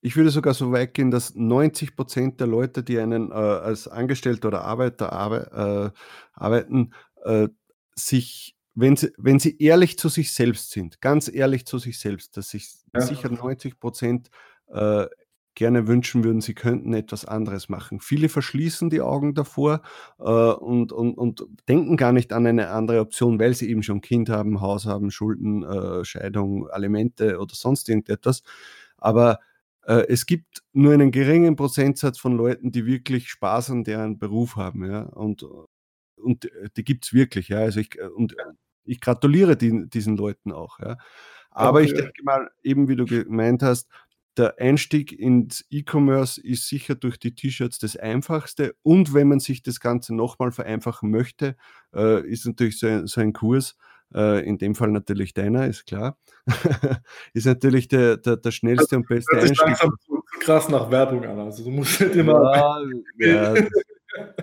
[0.06, 3.88] ich würde sogar so weit gehen, dass 90 Prozent der Leute, die einen äh, als
[3.88, 6.94] Angestellter oder Arbeiter arbe äh, arbeiten,
[7.24, 7.48] äh,
[7.96, 12.38] sich, wenn sie, wenn sie ehrlich zu sich selbst sind, ganz ehrlich zu sich selbst,
[12.38, 13.02] dass sich ja.
[13.02, 14.30] sicher 90 Prozent
[14.68, 15.08] äh,
[15.56, 18.02] gerne wünschen würden, sie könnten etwas anderes machen.
[18.02, 19.82] Viele verschließen die Augen davor
[20.20, 24.02] äh, und, und, und denken gar nicht an eine andere Option, weil sie eben schon
[24.02, 28.44] Kind haben, Haus haben, Schulden, äh, Scheidung, Alimente oder sonst irgendetwas.
[28.98, 29.40] Aber
[29.84, 34.58] äh, es gibt nur einen geringen Prozentsatz von Leuten, die wirklich Spaß an deren Beruf
[34.58, 34.86] haben.
[34.86, 35.04] Ja?
[35.04, 35.46] Und,
[36.18, 37.48] und die gibt es wirklich.
[37.48, 37.60] Ja?
[37.60, 38.36] Also ich, und
[38.86, 40.80] ich gratuliere die, diesen Leuten auch.
[40.80, 40.98] Ja?
[41.52, 41.88] Aber okay.
[41.88, 43.90] ich denke mal, eben wie du gemeint hast,
[44.38, 48.76] der Einstieg ins E-Commerce ist sicher durch die T-Shirts das einfachste.
[48.84, 51.56] Und wenn man sich das Ganze nochmal vereinfachen möchte,
[51.94, 53.78] äh, ist natürlich so ein, so ein Kurs,
[54.14, 56.18] äh, in dem Fall natürlich deiner, ist klar,
[57.34, 59.60] ist natürlich der, der, der schnellste und beste Einstieg.
[59.60, 61.40] Langsam zu, krass nach Werbung an.
[61.40, 62.84] Also du musst halt immer.
[63.18, 63.68] Ja, ja,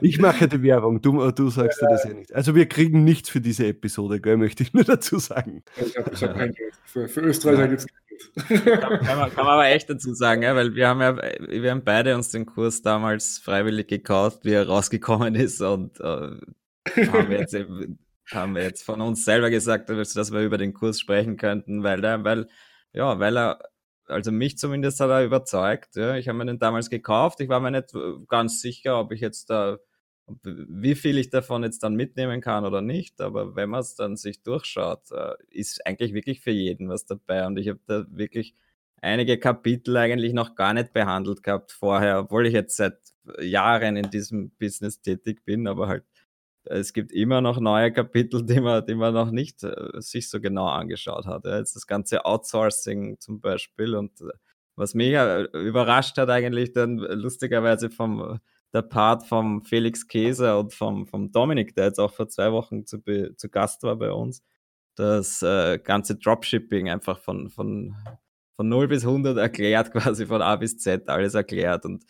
[0.00, 1.88] ich mache die Werbung, du, du sagst ja.
[1.88, 2.34] das ja nicht.
[2.34, 5.62] Also wir kriegen nichts für diese Episode, gell, möchte ich nur dazu sagen.
[5.76, 6.74] Ich habe hab kein Geld.
[6.84, 8.80] Für, für Österreicher gibt es kein Geld.
[8.80, 11.70] Kann, kann, man, kann man aber echt dazu sagen, ja, weil wir haben ja, wir
[11.70, 17.30] haben beide uns den Kurs damals freiwillig gekauft, wie er rausgekommen ist und äh, haben,
[17.30, 17.98] wir jetzt eben,
[18.30, 22.00] haben wir jetzt von uns selber gesagt, dass wir über den Kurs sprechen könnten, weil
[22.00, 22.46] der, weil,
[22.92, 23.58] ja, weil er
[24.06, 25.96] also mich zumindest hat er überzeugt.
[25.96, 26.16] Ja.
[26.16, 27.40] Ich habe mir den damals gekauft.
[27.40, 27.92] Ich war mir nicht
[28.28, 29.78] ganz sicher, ob ich jetzt da,
[30.44, 33.20] wie viel ich davon jetzt dann mitnehmen kann oder nicht.
[33.20, 37.46] Aber wenn man es dann sich durchschaut, äh, ist eigentlich wirklich für jeden was dabei.
[37.46, 38.54] Und ich habe da wirklich
[39.00, 42.98] einige Kapitel eigentlich noch gar nicht behandelt gehabt vorher, obwohl ich jetzt seit
[43.40, 46.04] Jahren in diesem Business tätig bin, aber halt
[46.64, 50.40] es gibt immer noch neue Kapitel, die man, die man noch nicht äh, sich so
[50.40, 51.44] genau angeschaut hat.
[51.44, 51.58] Ja.
[51.58, 54.32] Jetzt das ganze Outsourcing zum Beispiel und äh,
[54.76, 58.40] was mich äh, überrascht hat eigentlich dann lustigerweise vom
[58.72, 62.86] der Part vom Felix Käser und vom, vom Dominik, der jetzt auch vor zwei Wochen
[62.86, 63.02] zu,
[63.36, 64.42] zu Gast war bei uns,
[64.94, 67.94] das äh, ganze Dropshipping einfach von, von,
[68.56, 72.04] von 0 bis 100 erklärt, quasi von A bis Z alles erklärt und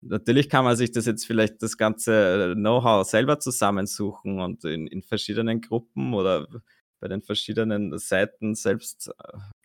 [0.00, 5.02] Natürlich kann man sich das jetzt vielleicht das ganze Know-how selber zusammensuchen und in, in,
[5.02, 6.46] verschiedenen Gruppen oder
[7.00, 9.10] bei den verschiedenen Seiten selbst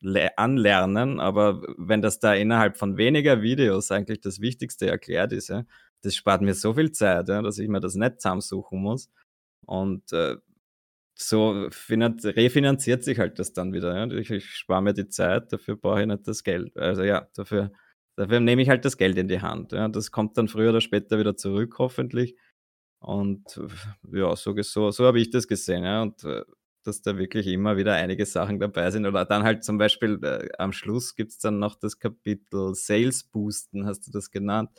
[0.03, 1.19] äh, anlernen.
[1.19, 5.65] Aber wenn das da innerhalb von weniger Videos eigentlich das Wichtigste erklärt ist, ja,
[6.01, 9.09] das spart mir so viel Zeit, ja, dass ich mir das nicht zusammensuchen muss.
[9.65, 10.37] Und äh,
[11.15, 13.95] so refinanziert sich halt das dann wieder.
[13.95, 14.11] Ja.
[14.17, 16.75] Ich, ich spare mir die Zeit, dafür brauche ich nicht das Geld.
[16.77, 17.71] Also ja, dafür
[18.15, 19.71] Dafür nehme ich halt das Geld in die Hand.
[19.71, 19.87] Ja.
[19.87, 22.35] Das kommt dann früher oder später wieder zurück, hoffentlich.
[22.99, 23.59] Und
[24.11, 25.83] ja, so, so, so habe ich das gesehen.
[25.83, 26.03] Ja.
[26.03, 26.43] Und äh,
[26.83, 29.05] dass da wirklich immer wieder einige Sachen dabei sind.
[29.05, 33.23] Oder dann halt zum Beispiel äh, am Schluss gibt es dann noch das Kapitel Sales
[33.23, 34.69] Boosten, hast du das genannt.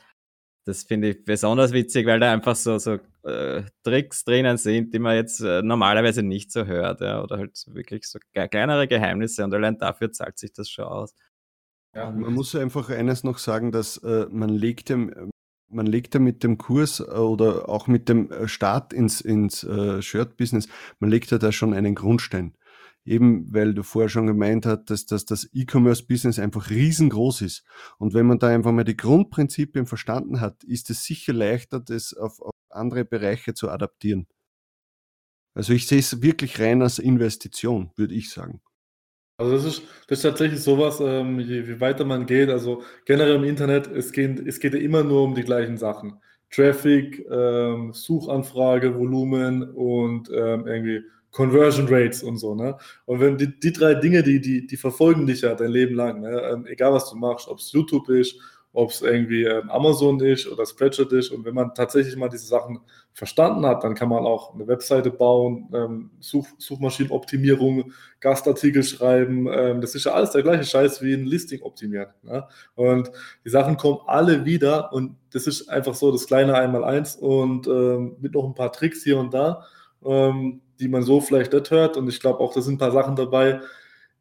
[0.66, 4.98] Das finde ich besonders witzig, weil da einfach so, so äh, Tricks drinnen sind, die
[4.98, 7.00] man jetzt äh, normalerweise nicht so hört.
[7.00, 7.22] Ja.
[7.22, 11.14] Oder halt wirklich so kleinere Geheimnisse und allein dafür zahlt sich das schon aus.
[11.94, 14.96] Ja, man muss einfach eines noch sagen, dass äh, man legt ja,
[15.68, 19.64] man legt ja mit dem Kurs äh, oder auch mit dem äh, Start ins, ins
[19.64, 20.68] äh, Shirt-Business,
[20.98, 22.56] man legt ja da schon einen Grundstein.
[23.06, 27.62] Eben, weil du vorher schon gemeint hast, dass, dass das E-Commerce-Business einfach riesengroß ist.
[27.98, 32.14] Und wenn man da einfach mal die Grundprinzipien verstanden hat, ist es sicher leichter, das
[32.14, 34.26] auf, auf andere Bereiche zu adaptieren.
[35.54, 38.62] Also ich sehe es wirklich rein als Investition, würde ich sagen.
[39.36, 43.34] Also das ist, das ist tatsächlich sowas, ähm, je, je weiter man geht, also generell
[43.36, 46.20] im Internet, es geht, es geht ja immer nur um die gleichen Sachen.
[46.50, 52.76] Traffic, ähm, Suchanfrage, Volumen und ähm, irgendwie Conversion Rates und so, ne?
[53.06, 56.20] Und wenn die, die drei Dinge, die, die, die verfolgen dich ja dein Leben lang,
[56.20, 56.40] ne?
[56.52, 58.36] Ähm, egal was du machst, ob es YouTube ist,
[58.74, 61.30] ob es irgendwie ähm, Amazon ist oder Spreadshirt ist.
[61.30, 62.80] Und wenn man tatsächlich mal diese Sachen
[63.12, 69.46] verstanden hat, dann kann man auch eine Webseite bauen, ähm, Such Suchmaschinenoptimierung, Gastartikel schreiben.
[69.48, 72.08] Ähm, das ist ja alles der gleiche Scheiß wie ein Listing optimieren.
[72.22, 72.46] Ne?
[72.74, 73.12] Und
[73.44, 78.16] die Sachen kommen alle wieder und das ist einfach so das kleine Einmal-Eins und ähm,
[78.20, 79.64] mit noch ein paar Tricks hier und da,
[80.04, 81.96] ähm, die man so vielleicht nicht hört.
[81.96, 83.60] Und ich glaube auch, da sind ein paar Sachen dabei,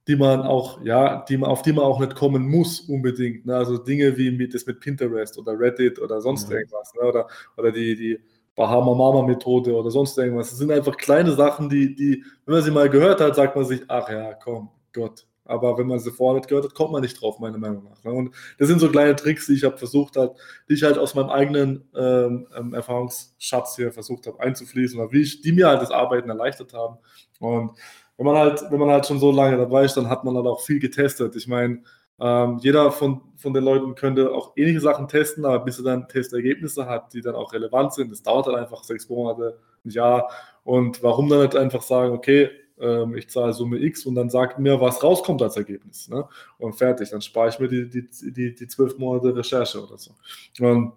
[0.07, 3.45] die man auch, ja, die man, auf die man auch nicht kommen muss unbedingt.
[3.45, 3.55] Ne?
[3.55, 6.57] Also Dinge wie mit, das mit Pinterest oder Reddit oder sonst mhm.
[6.57, 6.93] irgendwas.
[6.93, 7.07] Ne?
[7.07, 7.27] Oder,
[7.57, 8.19] oder die, die
[8.55, 10.49] Bahama Mama Methode oder sonst irgendwas.
[10.49, 13.65] Das sind einfach kleine Sachen, die, die, wenn man sie mal gehört hat, sagt man
[13.65, 15.25] sich, ach ja, komm, Gott.
[15.45, 18.01] Aber wenn man sie vorher nicht gehört hat, kommt man nicht drauf, meiner Meinung nach.
[18.03, 18.13] Ne?
[18.13, 20.35] Und das sind so kleine Tricks, die ich habe versucht hat,
[20.69, 25.21] die ich halt aus meinem eigenen ähm, ähm, Erfahrungsschatz hier versucht habe einzufließen oder wie
[25.21, 26.97] ich, die mir halt das Arbeiten erleichtert haben.
[27.39, 27.71] Und
[28.17, 30.45] wenn man halt, wenn man halt schon so lange dabei ist, dann hat man halt
[30.45, 31.35] auch viel getestet.
[31.35, 31.81] Ich meine,
[32.19, 36.07] ähm, jeder von, von den Leuten könnte auch ähnliche Sachen testen, aber bis er dann
[36.07, 40.29] Testergebnisse hat, die dann auch relevant sind, das dauert dann einfach sechs Monate, ein Jahr.
[40.63, 42.49] Und warum dann nicht einfach sagen, okay,
[42.79, 46.07] ähm, ich zahle Summe X und dann sagt mir, was rauskommt als Ergebnis.
[46.09, 46.27] Ne?
[46.57, 50.11] Und fertig, dann spare ich mir die, die, die, die zwölf Monate Recherche oder so.
[50.59, 50.93] Und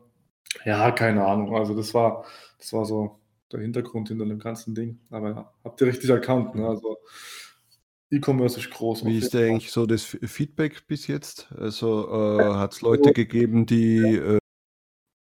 [0.65, 1.55] ja, keine Ahnung.
[1.55, 2.25] Also das war,
[2.59, 3.19] das war so
[3.53, 4.99] der Hintergrund hinter dem ganzen Ding.
[5.11, 6.55] Aber ja, habt ihr richtig erkannt.
[6.55, 6.67] Ne?
[6.67, 6.99] Also
[8.11, 9.05] E-Commerce ist groß.
[9.05, 11.49] Wie ist denn eigentlich so das Feedback bis jetzt?
[11.57, 14.39] Also äh, hat es Leute gegeben, die äh,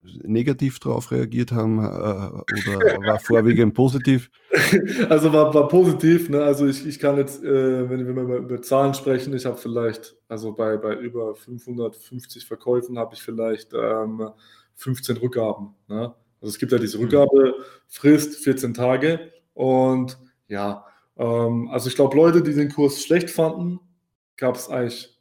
[0.03, 2.45] negativ darauf reagiert haben äh, oder
[3.07, 4.31] war vorwiegend positiv?
[5.09, 6.29] Also war, war positiv.
[6.29, 6.43] Ne?
[6.43, 10.17] Also ich, ich kann jetzt, äh, wenn wir mal über Zahlen sprechen, ich habe vielleicht,
[10.29, 14.31] also bei, bei über 550 Verkäufen habe ich vielleicht ähm,
[14.77, 15.75] 15 Rückgaben.
[15.89, 16.15] Ne?
[16.41, 17.05] Also es gibt ja diese hm.
[17.05, 19.33] Rückgabefrist, 14 Tage.
[19.55, 20.19] Und
[20.49, 20.87] ja,
[21.17, 23.81] ähm, also ich glaube, Leute, die den Kurs schlecht fanden,
[24.37, 25.19] gab es eigentlich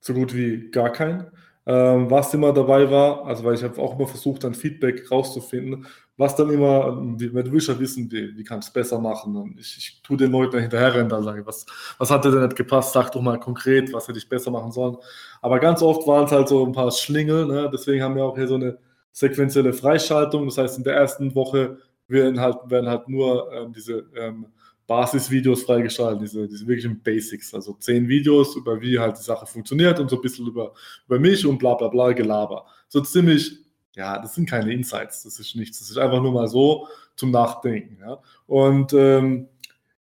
[0.00, 1.26] so gut wie gar keinen.
[1.68, 5.84] Ähm, was immer dabei war, also weil ich habe auch immer versucht, dann Feedback rauszufinden,
[6.16, 9.34] was dann immer, wie, du willst ja wissen, wie, wie kann ich es besser machen.
[9.34, 11.66] Und ich, ich tue den Leuten hinterher rennen, da sage ich, was,
[11.98, 12.92] was hat dir denn nicht gepasst?
[12.92, 14.96] Sag doch mal konkret, was hätte ich besser machen sollen.
[15.42, 17.68] Aber ganz oft waren es halt so ein paar Schlingel, ne?
[17.72, 18.78] deswegen haben wir auch hier so eine
[19.16, 20.44] sequenzielle Freischaltung.
[20.44, 24.46] Das heißt, in der ersten Woche werden halt, werden halt nur ähm, diese ähm,
[24.86, 29.98] Basisvideos freigeschaltet, diese, diese wirklichen Basics, also zehn Videos über wie halt die Sache funktioniert
[29.98, 30.74] und so ein bisschen über,
[31.06, 32.66] über mich und bla bla bla Gelaber.
[32.88, 33.58] So ziemlich,
[33.96, 36.86] ja, das sind keine Insights, das ist nichts, das ist einfach nur mal so
[37.16, 37.98] zum Nachdenken.
[37.98, 38.18] Ja?
[38.46, 39.48] Und ähm,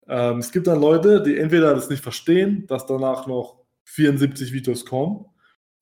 [0.07, 4.85] ähm, es gibt dann Leute, die entweder das nicht verstehen, dass danach noch 74 Videos
[4.85, 5.27] kommen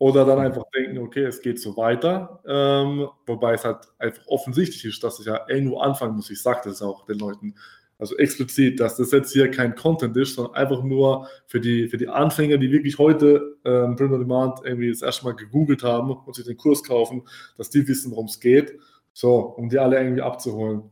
[0.01, 2.41] oder dann einfach denken, okay, es geht so weiter.
[2.47, 6.31] Ähm, wobei es halt einfach offensichtlich ist, dass ich ja irgendwo anfangen muss.
[6.31, 7.53] Ich sage das auch den Leuten
[7.99, 11.97] also explizit, dass das jetzt hier kein Content ist, sondern einfach nur für die, für
[11.97, 16.09] die Anfänger, die wirklich heute ähm, Print on Demand irgendwie das erste Mal gegoogelt haben
[16.09, 17.21] und sich den Kurs kaufen,
[17.59, 18.79] dass die wissen, worum es geht.
[19.13, 20.89] So, um die alle irgendwie abzuholen.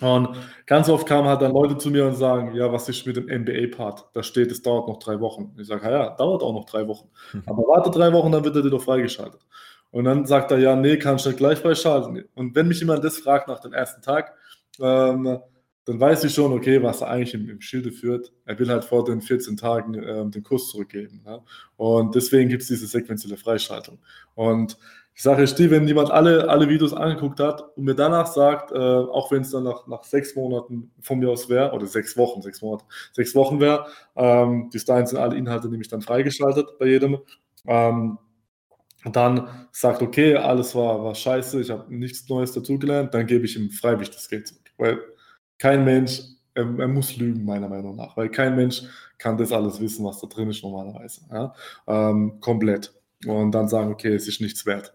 [0.00, 0.36] Und
[0.66, 3.26] ganz oft kamen halt dann Leute zu mir und sagen, ja, was ist mit dem
[3.26, 4.10] MBA-Part?
[4.12, 5.54] Da steht, es dauert noch drei Wochen.
[5.58, 7.08] Ich sage, ja, dauert auch noch drei Wochen.
[7.32, 7.42] Mhm.
[7.46, 9.40] Aber warte drei Wochen, dann wird er dir doch freigeschaltet.
[9.90, 12.24] Und dann sagt er, ja, nee, kannst du nicht gleich freischalten.
[12.34, 14.34] Und wenn mich jemand das fragt nach dem ersten Tag,
[14.80, 15.40] ähm,
[15.88, 18.30] dann weiß ich schon, okay, was er eigentlich im, im Schilde führt.
[18.44, 21.22] Er will halt vor den 14 Tagen ähm, den Kurs zurückgeben.
[21.24, 21.40] Ne?
[21.76, 23.98] Und deswegen gibt es diese sequenzielle Freischaltung.
[24.34, 24.76] Und
[25.18, 28.76] ich sage dir, wenn jemand alle, alle Videos angeguckt hat und mir danach sagt, äh,
[28.76, 32.40] auch wenn es dann nach, nach sechs Monaten von mir aus wäre, oder sechs Wochen,
[32.40, 36.86] sechs Monate, sechs Wochen wäre, ähm, bis dahin sind alle Inhalte nämlich dann freigeschaltet bei
[36.86, 37.18] jedem,
[37.66, 38.16] ähm,
[39.12, 43.56] dann sagt, okay, alles war, war scheiße, ich habe nichts Neues dazugelernt, dann gebe ich
[43.56, 44.70] ihm freiwillig das Geld zurück.
[44.76, 45.00] Weil
[45.58, 46.22] kein Mensch,
[46.54, 48.84] er, er, muss lügen, meiner Meinung nach, weil kein Mensch
[49.18, 51.22] kann das alles wissen, was da drin ist normalerweise.
[51.32, 51.54] Ja?
[51.88, 52.94] Ähm, komplett.
[53.26, 54.94] Und dann sagen, okay, es ist nichts wert.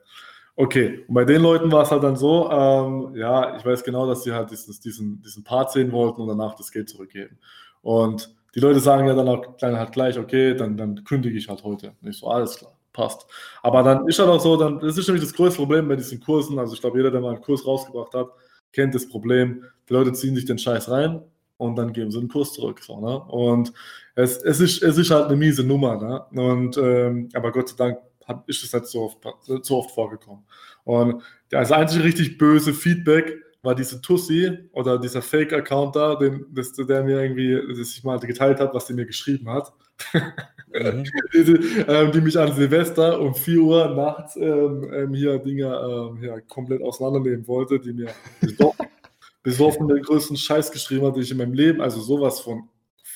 [0.56, 4.06] Okay, und bei den Leuten war es halt dann so, ähm, ja, ich weiß genau,
[4.06, 7.40] dass sie halt dieses, diesen, diesen Part sehen wollten und danach das Geld zurückgeben.
[7.82, 11.50] Und die Leute sagen ja dann auch dann halt gleich, okay, dann, dann kündige ich
[11.50, 11.94] halt heute.
[12.02, 13.26] Nicht so, alles klar, passt.
[13.64, 16.20] Aber dann ist halt auch so, dann, das ist nämlich das größte Problem bei diesen
[16.20, 16.60] Kursen.
[16.60, 18.28] Also ich glaube, jeder, der mal einen Kurs rausgebracht hat,
[18.72, 19.64] kennt das Problem.
[19.90, 21.22] Die Leute ziehen sich den Scheiß rein
[21.58, 22.80] und dann geben sie den Kurs zurück.
[22.84, 23.20] So, ne?
[23.24, 23.74] Und
[24.14, 26.30] es, es, ist, es ist halt eine miese Nummer.
[26.32, 26.42] Ne?
[26.52, 27.98] Und, ähm, aber Gott sei Dank
[28.28, 29.18] hat, ist es nicht so oft,
[29.66, 30.44] so oft vorgekommen.
[30.84, 36.74] Und das einzige richtig böse Feedback war diese Tussi oder dieser Fake-Account da, den, das,
[36.74, 39.74] der mir irgendwie, das ich mal geteilt habe, was der mir geschrieben hat.
[40.74, 41.04] Mhm.
[41.34, 41.40] die,
[41.88, 46.42] ähm, die, mich an Silvester um 4 Uhr nachts ähm, ähm, hier Dinge ähm, hier
[46.42, 48.10] komplett auseinandernehmen wollte, die mir
[48.42, 48.88] besoffen,
[49.44, 52.68] besoffen den größten Scheiß geschrieben hat, den ich in meinem Leben, also sowas von,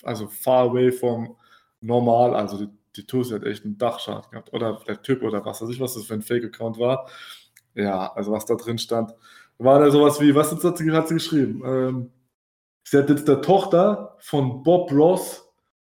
[0.03, 1.35] also far away vom
[1.81, 5.61] normal, also die, die Tussi hat echt einen Dachschaden gehabt oder der Typ oder was
[5.61, 7.09] weiß ich, was das für ein Fake-Account war.
[7.75, 9.13] Ja, also was da drin stand,
[9.57, 11.61] war da sowas wie, was hat sie, hat sie geschrieben?
[11.65, 12.11] Ähm,
[12.83, 15.47] sie hat jetzt der Tochter von Bob Ross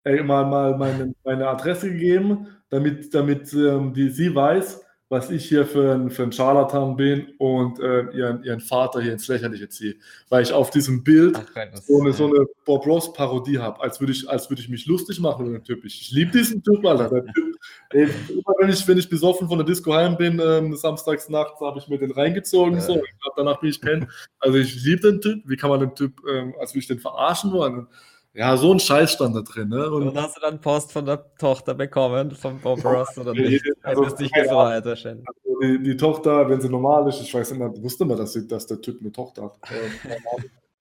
[0.05, 5.45] äh, mal, mal meine, meine Adresse gegeben, damit, damit ähm, die, sie weiß, was ich
[5.45, 9.69] hier für ein, für ein Scharlatan bin und äh, ihren, ihren Vater hier ins Lächerliche
[9.69, 9.97] ziehe.
[10.31, 14.01] Weil ich auf diesem Bild Ach, so, eine, so eine Bob Ross Parodie habe, als
[14.01, 15.85] würde ich, als ich mich lustig machen über den Typ.
[15.85, 17.11] Ich, ich liebe diesen Typ, Alter.
[17.11, 17.57] Typ,
[17.91, 21.61] ey, immer wenn ich, wenn ich besoffen von der Disco heim bin, ähm, samstags nachts,
[21.61, 22.77] habe ich mir den reingezogen.
[22.77, 22.81] Ja.
[22.81, 22.95] So.
[22.95, 24.09] Glaub, danach bin ich kennen.
[24.39, 25.43] Also ich liebe den Typ.
[25.45, 27.87] Wie kann man den Typ, ähm, als würde ich den verarschen wollen?
[28.35, 29.69] Ja, so ein Scheiß stand da drin.
[29.69, 29.91] Ne?
[29.91, 33.63] Und, und hast du dann Post von der Tochter bekommen, von Bob Ross oder nicht?
[33.83, 35.27] Also, hast dich gefreut wahrscheinlich.
[35.29, 38.49] Also die, die, Tochter, wenn sie normal ist, ich weiß immer, wusste man, dass, sie,
[38.49, 39.59] dass der Typ eine Tochter hat.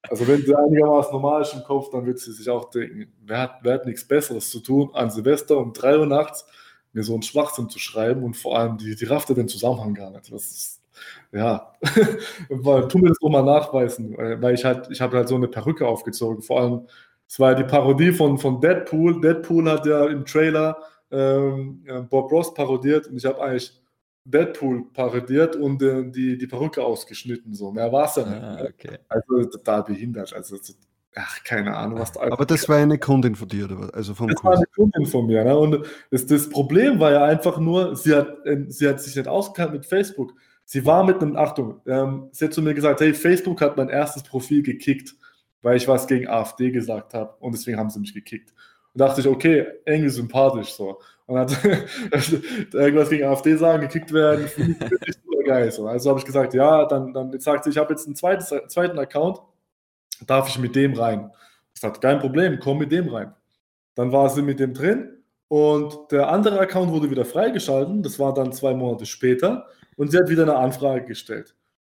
[0.09, 3.39] also wenn sie einigermaßen normal ist im Kopf, dann wird sie sich auch denken, wer
[3.39, 6.45] hat, wer hat nichts Besseres zu tun, an Silvester um 3 Uhr nachts
[6.93, 10.09] mir so einen Schwachsinn zu schreiben und vor allem, die, die raffte den Zusammenhang gar
[10.09, 10.31] nicht.
[10.31, 10.81] Das ist,
[11.31, 11.73] ja,
[12.49, 15.87] tu mir das doch mal nachweisen, weil ich halt, ich habe halt so eine Perücke
[15.87, 16.87] aufgezogen, vor allem
[17.31, 19.21] Es war ja die Parodie von, von Deadpool.
[19.21, 20.75] Deadpool hat ja im Trailer
[21.11, 23.81] ähm, Bob Ross parodiert und ich habe eigentlich
[24.25, 27.53] Deadpool parodiert und äh, die, die Perücke ausgeschnitten.
[27.53, 27.71] So.
[27.71, 28.43] Mehr war es ja nicht.
[28.43, 28.97] Ah, okay.
[29.07, 30.33] Also total behindert.
[30.33, 30.57] Also,
[31.15, 32.19] ach, keine Ahnung, was da.
[32.19, 33.95] Aber das war eine Kundin von dir, oder?
[33.95, 34.51] Also vom das Kurs.
[34.51, 35.45] war eine Kundin von mir.
[35.45, 35.57] Ne?
[35.57, 39.29] Und das, das Problem war ja einfach nur, sie hat, äh, sie hat sich nicht
[39.29, 40.33] ausgekannt mit Facebook.
[40.65, 43.87] Sie war mit einem, Achtung, ähm, sie hat zu mir gesagt, hey, Facebook hat mein
[43.87, 45.15] erstes Profil gekickt,
[45.61, 48.53] weil ich was gegen AfD gesagt habe und deswegen haben sie mich gekickt.
[48.93, 50.99] Und dachte ich, okay, irgendwie sympathisch so.
[51.25, 51.57] Und hat
[52.73, 55.71] irgendwas gegen AfD sagen, gekickt werden, finde ich super geil.
[55.71, 55.87] So.
[55.87, 58.99] Also habe ich gesagt, ja, dann, dann sagt sie, ich habe jetzt einen zweites, zweiten
[58.99, 59.41] Account,
[60.27, 61.31] darf ich mit dem rein?
[61.73, 63.33] Ich sagte, kein Problem, komm mit dem rein.
[63.95, 68.33] Dann war sie mit dem drin und der andere Account wurde wieder freigeschalten, das war
[68.33, 71.55] dann zwei Monate später und sie hat wieder eine Anfrage gestellt.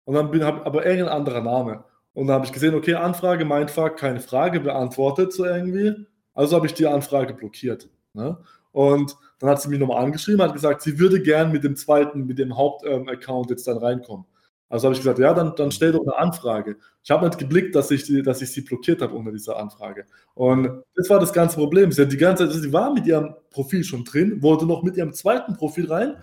[0.06, 1.84] Und dann bin aber irgendein anderer Name.
[2.14, 6.06] Und dann habe ich gesehen, okay, Anfrage, Mindfuck, keine Frage beantwortet so irgendwie.
[6.34, 7.90] Also habe ich die Anfrage blockiert.
[8.14, 8.38] Ne?
[8.72, 12.26] Und dann hat sie mich nochmal angeschrieben, hat gesagt, sie würde gern mit dem zweiten,
[12.26, 14.26] mit dem Hauptaccount ähm, jetzt dann reinkommen.
[14.72, 16.78] Also habe ich gesagt, ja, dann, dann stell doch eine Anfrage.
[17.04, 20.06] Ich habe nicht geblickt, dass ich, die, dass ich sie blockiert habe unter dieser Anfrage.
[20.34, 21.92] Und das war das ganze Problem.
[21.92, 24.96] Sie, hat die ganze Zeit, sie war mit ihrem Profil schon drin, wollte noch mit
[24.96, 26.16] ihrem zweiten Profil rein.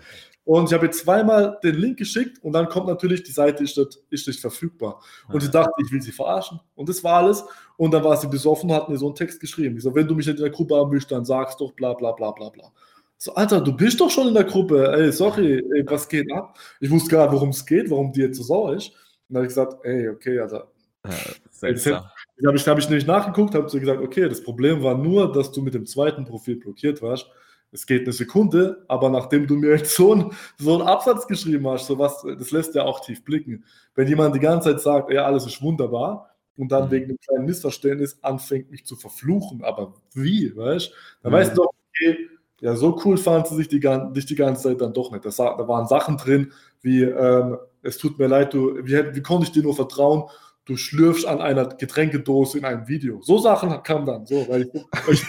[0.49, 3.77] Und ich habe ihr zweimal den Link geschickt und dann kommt natürlich, die Seite ist
[3.77, 4.99] nicht, ist nicht verfügbar.
[5.27, 6.59] Und sie dachte, ich will sie verarschen.
[6.73, 7.43] Und das war alles.
[7.77, 9.77] Und dann war sie besoffen und hat mir so einen Text geschrieben.
[9.77, 11.93] Ich so, wenn du mich nicht in der Gruppe haben willst, dann sagst doch bla
[11.93, 12.71] bla bla bla bla.
[13.19, 14.91] So, Alter, du bist doch schon in der Gruppe.
[14.91, 16.57] Ey, sorry, ey, was geht ab?
[16.79, 18.89] Ich wusste gar nicht, worum es geht, warum die jetzt so sauer ist.
[18.89, 18.95] Und
[19.29, 20.67] dann habe ich gesagt, ey, okay, Alter.
[21.05, 24.97] Ja, jetzt habe ich, hab ich nämlich nachgeguckt, habe so gesagt, okay, das Problem war
[24.97, 27.27] nur, dass du mit dem zweiten Profil blockiert warst.
[27.71, 31.67] Es geht eine Sekunde, aber nachdem du mir jetzt so, ein, so einen Absatz geschrieben
[31.67, 33.63] hast, so was, das lässt ja auch tief blicken.
[33.95, 36.91] Wenn jemand die ganze Zeit sagt, ja, alles ist wunderbar, und dann mhm.
[36.91, 40.93] wegen einem kleinen Missverständnis anfängt, mich zu verfluchen, aber wie, weißt du?
[41.23, 41.35] Dann mhm.
[41.37, 42.17] weißt du doch, okay,
[42.59, 45.23] ja, so cool fand sie sich die, dich die ganze Zeit dann doch nicht.
[45.23, 46.51] Das, da waren Sachen drin,
[46.81, 50.29] wie, ähm, es tut mir leid, du, wie, wie konnte ich dir nur vertrauen?
[50.69, 53.19] Du schlürfst an einer Getränkedose in einem Video.
[53.23, 54.69] So Sachen kamen dann, so, weil ich,
[55.09, 55.23] ich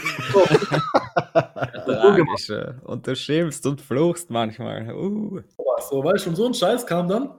[1.87, 2.53] Tragisch,
[2.85, 4.95] und du schimpfst und fluchst manchmal.
[4.95, 5.41] Uh.
[5.89, 7.31] So, du, und so ein Scheiß kam dann.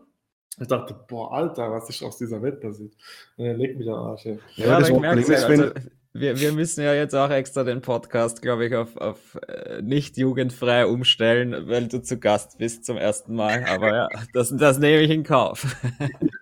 [0.59, 2.91] Ich dachte, boah, Alter, was ist aus dieser Welt passiert?
[3.37, 4.25] Leg mich am Arsch.
[4.25, 5.69] Ja, ja das Problem ist, also,
[6.13, 10.17] wir, wir müssen ja jetzt auch extra den Podcast, glaube ich, auf, auf äh, nicht
[10.17, 13.63] jugendfrei umstellen, weil du zu Gast bist zum ersten Mal.
[13.65, 15.75] Aber ja, das, das nehme ich in Kauf.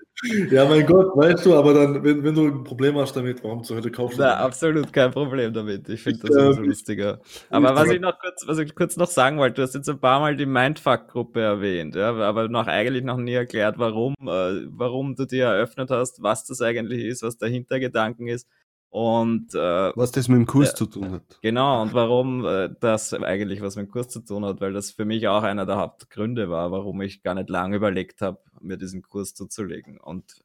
[0.52, 3.64] Ja, mein Gott, weißt du, aber dann, wenn, wenn du ein Problem hast damit, warum
[3.64, 4.24] zur Hölle kaufst du?
[4.24, 5.88] Na, absolut kein Problem damit.
[5.88, 7.22] Ich finde das äh, so lustiger.
[7.50, 10.00] Aber was ich noch kurz, was ich kurz noch sagen wollte, du hast jetzt ein
[10.00, 15.16] paar Mal die Mindfuck-Gruppe erwähnt, ja, aber noch eigentlich noch nie erklärt, warum, äh, warum
[15.16, 18.48] du die eröffnet hast, was das eigentlich ist, was der Hintergedanken ist.
[18.92, 21.40] Und äh, was das mit dem Kurs äh, zu tun hat.
[21.42, 24.92] Genau, und warum äh, das eigentlich was mit dem Kurs zu tun hat, weil das
[24.92, 28.78] für mich auch einer der Hauptgründe war, warum ich gar nicht lange überlegt habe, mir
[28.78, 30.00] diesen Kurs zuzulegen.
[30.00, 30.44] Und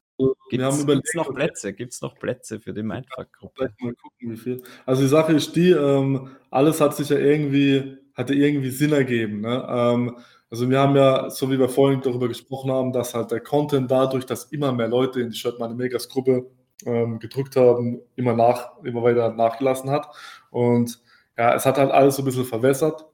[0.49, 1.73] gibt es noch Plätze?
[1.73, 3.73] Gibt es noch Plätze für die Mindfuck-Gruppe?
[3.79, 4.63] Mal gucken, wie viel.
[4.85, 9.41] Also die Sache ist die, ähm, alles hat sich ja irgendwie, hatte irgendwie Sinn ergeben.
[9.41, 9.65] Ne?
[9.67, 10.17] Ähm,
[10.51, 13.89] also wir haben ja, so wie wir vorhin darüber gesprochen haben, dass halt der Content
[13.89, 16.45] dadurch, dass immer mehr Leute in die Shirt Meine Megas Gruppe
[16.85, 20.07] ähm, gedrückt haben, immer, nach, immer weiter nachgelassen hat.
[20.51, 21.01] Und
[21.37, 23.05] ja, es hat halt alles so ein bisschen verwässert.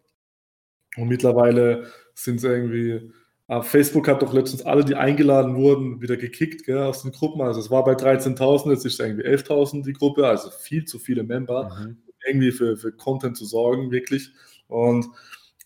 [0.97, 3.11] Und mittlerweile sind es irgendwie,
[3.47, 7.41] äh, Facebook hat doch letztens alle, die eingeladen wurden, wieder gekickt gell, aus den Gruppen.
[7.41, 10.99] Also es war bei 13.000, jetzt ist es irgendwie 11.000 die Gruppe, also viel zu
[10.99, 11.97] viele Member, mhm.
[12.25, 14.31] irgendwie für, für Content zu sorgen, wirklich.
[14.67, 15.07] Und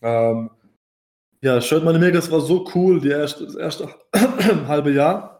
[0.02, 0.50] ähm,
[1.42, 3.88] ja, Shirt Money Makers war so cool, die erste, das erste
[4.66, 5.35] halbe Jahr.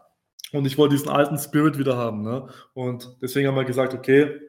[0.52, 2.22] Und ich wollte diesen alten Spirit wieder haben.
[2.22, 2.48] Ne?
[2.74, 4.40] Und deswegen haben wir gesagt, okay,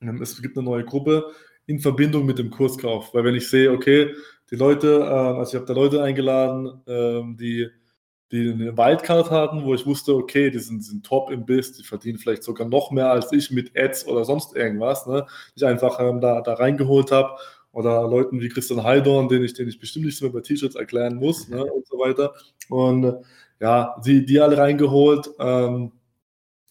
[0.00, 1.32] ähm, es gibt eine neue Gruppe
[1.66, 3.14] in Verbindung mit dem Kurskauf.
[3.14, 4.14] Weil wenn ich sehe, okay,
[4.50, 7.68] die Leute, äh, also ich habe da Leute eingeladen, ähm, die,
[8.32, 11.84] die eine Wildcard hatten, wo ich wusste, okay, die sind, sind top im Biss, die
[11.84, 15.26] verdienen vielleicht sogar noch mehr als ich mit Ads oder sonst irgendwas, ne?
[15.54, 17.36] die ich einfach ähm, da, da reingeholt habe.
[17.72, 21.16] Oder Leuten wie Christian Heidorn, den ich, den ich bestimmt nicht mehr bei T-Shirts erklären
[21.16, 21.64] muss ne?
[21.64, 22.32] und so weiter.
[22.68, 23.16] Und
[23.60, 25.92] ja, die, die alle reingeholt, ähm,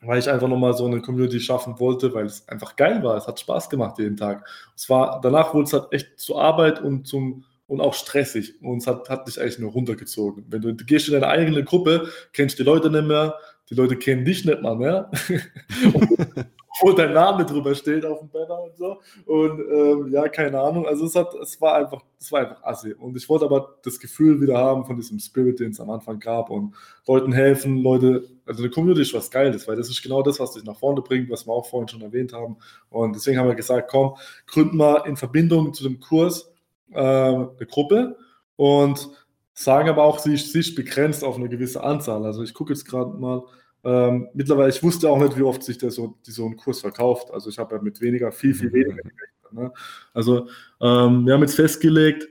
[0.02, 3.16] weil ich einfach nochmal so eine Community schaffen wollte, weil es einfach geil war.
[3.16, 4.48] Es hat Spaß gemacht jeden Tag.
[4.76, 8.62] Es war, danach wurde es halt echt zur Arbeit und zum und auch stressig.
[8.62, 10.46] Und es hat, hat dich eigentlich nur runtergezogen.
[10.50, 13.36] Wenn du, du gehst in deine eigene Gruppe, kennst die Leute nicht mehr,
[13.70, 15.10] die Leute kennen dich nicht mal mehr.
[16.84, 19.00] wo dein Name drüber steht auf dem Banner und so.
[19.26, 20.86] Und ähm, ja, keine Ahnung.
[20.86, 22.94] Also es hat, es war einfach, es war einfach assi.
[22.94, 26.20] Und ich wollte aber das Gefühl wieder haben von diesem Spirit, den es am Anfang
[26.20, 26.76] gab und
[27.08, 30.52] Leuten helfen, Leute, also eine Community ist was Geiles, weil das ist genau das, was
[30.52, 32.58] dich nach vorne bringt, was wir auch vorhin schon erwähnt haben.
[32.90, 34.16] Und deswegen haben wir gesagt, komm,
[34.46, 36.52] gründen wir in Verbindung zu dem Kurs
[36.92, 38.18] äh, eine Gruppe
[38.58, 39.10] und
[39.54, 42.26] sagen aber auch, sie ist, sie begrenzt auf eine gewisse Anzahl.
[42.26, 43.44] Also ich gucke jetzt gerade mal,
[43.84, 46.80] ähm, mittlerweile, ich wusste auch nicht, wie oft sich der so, die, so ein Kurs
[46.82, 47.32] verkauft.
[47.32, 48.74] Also ich habe ja mit weniger, viel, viel mhm.
[48.74, 49.52] weniger gerechnet.
[49.52, 49.72] Ne?
[50.14, 50.48] Also
[50.82, 52.28] ähm, wir haben jetzt festgelegt,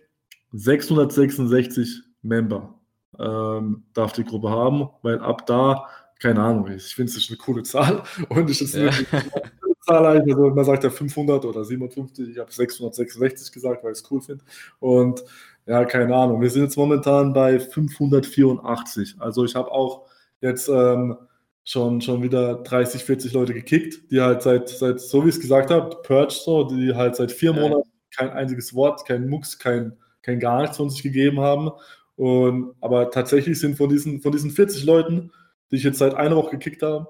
[0.52, 2.74] 666 Member
[3.18, 5.86] ähm, darf die Gruppe haben, weil ab da,
[6.20, 8.88] keine Ahnung, ich finde es eine coole Zahl und ich ist ja.
[8.88, 13.98] eine Zahl also man sagt ja 500 oder 57, ich habe 666 gesagt, weil ich
[13.98, 14.44] es cool finde
[14.78, 15.22] und
[15.66, 20.06] ja, keine Ahnung, wir sind jetzt momentan bei 584, also ich habe auch
[20.40, 21.16] jetzt ähm,
[21.64, 25.40] schon, schon wieder 30, 40 Leute gekickt, die halt seit, seit so wie ich es
[25.40, 27.52] gesagt habe, Purge so, die halt seit vier.
[27.52, 31.70] Monaten kein einziges Wort, kein Mux, kein, kein gar nichts von sich gegeben haben.
[32.16, 35.32] Und, aber tatsächlich sind von diesen, von diesen 40 Leuten,
[35.70, 37.08] die ich jetzt seit einer Woche gekickt habe,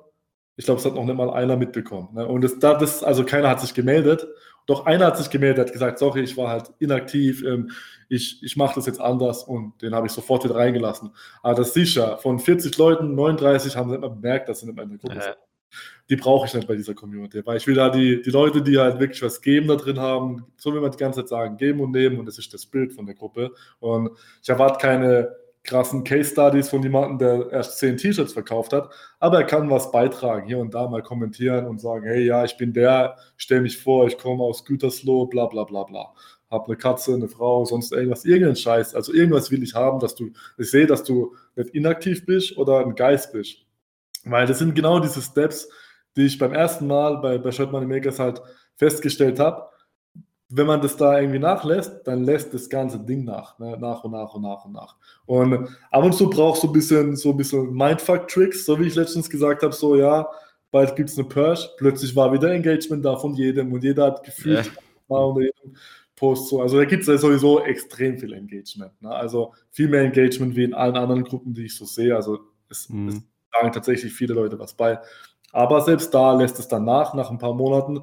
[0.56, 2.10] ich glaube, es hat noch nicht mal einer mitbekommen.
[2.14, 2.26] Ne?
[2.26, 4.26] Und das, das, also keiner hat sich gemeldet.
[4.66, 7.70] Doch einer hat sich gemeldet, hat gesagt, sorry, ich war halt inaktiv, ähm,
[8.08, 11.10] ich, ich mache das jetzt anders und den habe ich sofort wieder reingelassen.
[11.42, 14.76] Aber das ist sicher, von 40 Leuten, 39 haben sie mal bemerkt, dass sie nicht
[14.76, 15.36] mehr in der Gruppe sind.
[16.10, 18.78] Die brauche ich nicht bei dieser Community, weil ich will da die, die Leute, die
[18.78, 21.80] halt wirklich was geben da drin haben, so wie man die ganze Zeit sagen, geben
[21.80, 23.52] und nehmen und das ist das Bild von der Gruppe.
[23.80, 24.10] Und
[24.42, 25.34] ich erwarte keine
[25.64, 28.90] krassen Case Studies von jemandem, der erst zehn T-Shirts verkauft hat,
[29.20, 32.56] aber er kann was beitragen, hier und da mal kommentieren und sagen, hey, ja, ich
[32.56, 36.12] bin der, stell mich vor, ich komme aus Gütersloh, bla bla bla bla.
[36.50, 38.94] Hab eine Katze, eine Frau, sonst irgendwas, irgendeinen Scheiß.
[38.94, 42.80] Also irgendwas will ich haben, dass du, ich sehe, dass du nicht inaktiv bist oder
[42.80, 43.64] ein Geist bist.
[44.24, 45.70] Weil das sind genau diese Steps,
[46.14, 48.42] die ich beim ersten Mal bei, bei Shirt Money Makers halt
[48.76, 49.71] festgestellt habe
[50.54, 53.78] wenn man das da irgendwie nachlässt, dann lässt das ganze Ding nach, ne?
[53.80, 54.96] nach und nach und nach und nach.
[55.24, 58.94] Und ab und zu brauchst du ein bisschen, so ein bisschen Mindfuck-Tricks, so wie ich
[58.94, 60.28] letztens gesagt habe, so ja,
[60.70, 64.24] bald gibt es eine Purge, plötzlich war wieder Engagement da von jedem und jeder hat
[64.24, 64.74] gefühlt yeah.
[65.08, 65.76] mal unter jedem
[66.16, 66.60] Post so.
[66.60, 68.92] Also da gibt es ja sowieso extrem viel Engagement.
[69.00, 69.10] Ne?
[69.10, 72.14] Also viel mehr Engagement wie in allen anderen Gruppen, die ich so sehe.
[72.14, 73.08] Also es, mhm.
[73.08, 73.22] es
[73.52, 74.98] sagen tatsächlich viele Leute was bei.
[75.50, 78.02] Aber selbst da lässt es dann nach, nach ein paar Monaten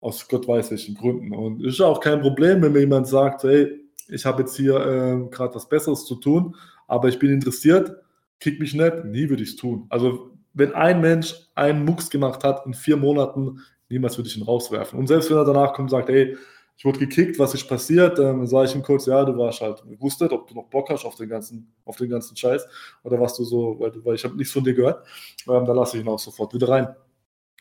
[0.00, 1.34] aus Gott weiß welchen Gründen.
[1.34, 5.28] Und ist auch kein Problem, wenn mir jemand sagt, hey, ich habe jetzt hier äh,
[5.30, 6.54] gerade was Besseres zu tun,
[6.86, 7.92] aber ich bin interessiert,
[8.40, 9.86] kick mich nicht, nie würde ich es tun.
[9.90, 14.44] Also wenn ein Mensch einen Mucks gemacht hat in vier Monaten, niemals würde ich ihn
[14.44, 14.98] rauswerfen.
[14.98, 16.36] Und selbst wenn er danach kommt und sagt, hey,
[16.76, 19.82] ich wurde gekickt, was ist passiert, dann sage ich ihm kurz, ja, du warst halt
[19.82, 22.66] gewusst, ob du noch Bock hast auf den ganzen, auf den ganzen Scheiß
[23.02, 25.04] oder was du so, weil, weil ich habe nichts von dir gehört,
[25.48, 26.94] ähm, da lasse ich ihn auch sofort wieder rein.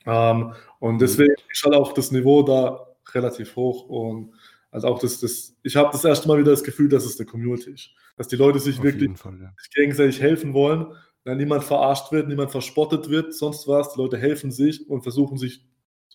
[0.07, 0.99] Ähm, und mhm.
[0.99, 4.33] deswegen ist halt auch das Niveau da relativ hoch und
[4.71, 7.25] also auch das, das ich habe das erste Mal wieder das Gefühl, dass es eine
[7.25, 7.89] Community ist.
[8.15, 9.53] Dass die Leute sich Auf wirklich Fall, ja.
[9.57, 10.87] sich gegenseitig helfen wollen,
[11.23, 13.93] dass niemand verarscht wird, niemand verspottet wird, sonst was.
[13.93, 15.65] Die Leute helfen sich und versuchen sich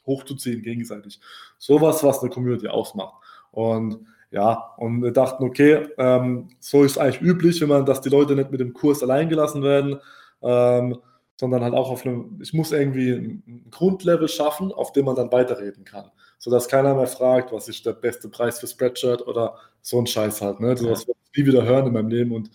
[0.07, 1.21] hochzuziehen gegenseitig.
[1.59, 3.15] Sowas, was eine Community ausmacht.
[3.51, 8.09] Und ja, und wir dachten, okay, ähm, so ist eigentlich üblich, wenn man, dass die
[8.09, 9.99] Leute nicht mit dem Kurs allein gelassen werden.
[10.41, 10.99] Ähm,
[11.37, 15.33] sondern halt auch auf einem, ich muss irgendwie ein Grundlevel schaffen, auf dem man dann
[15.33, 16.11] weiterreden kann.
[16.39, 20.41] Sodass keiner mehr fragt, was ist der beste Preis für Spreadshirt oder so ein Scheiß
[20.41, 20.61] halt.
[20.61, 20.77] Ne?
[20.77, 22.33] So, das werde ich nie wieder hören in meinem Leben.
[22.33, 22.51] Und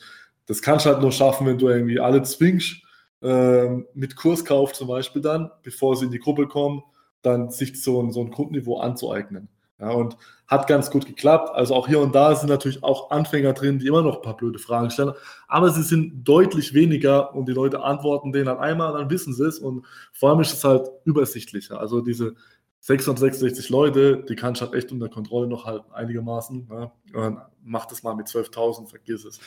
[0.45, 2.81] das kannst du halt nur schaffen, wenn du irgendwie alle zwingst,
[3.21, 6.83] äh, mit Kurskauf zum Beispiel dann, bevor sie in die Gruppe kommen,
[7.21, 9.49] dann sich so, so ein Grundniveau anzueignen.
[9.79, 10.17] Ja, und
[10.47, 11.49] hat ganz gut geklappt.
[11.53, 14.37] Also auch hier und da sind natürlich auch Anfänger drin, die immer noch ein paar
[14.37, 15.13] blöde Fragen stellen.
[15.47, 19.45] Aber sie sind deutlich weniger und die Leute antworten denen dann einmal, dann wissen sie
[19.45, 19.59] es.
[19.59, 21.79] Und vor allem ist es halt übersichtlicher.
[21.79, 22.35] Also diese
[22.79, 26.67] 666 Leute, die kannst du halt echt unter Kontrolle noch halten, einigermaßen.
[26.69, 26.91] Ne?
[27.13, 29.39] Und mach das mal mit 12.000, vergiss es.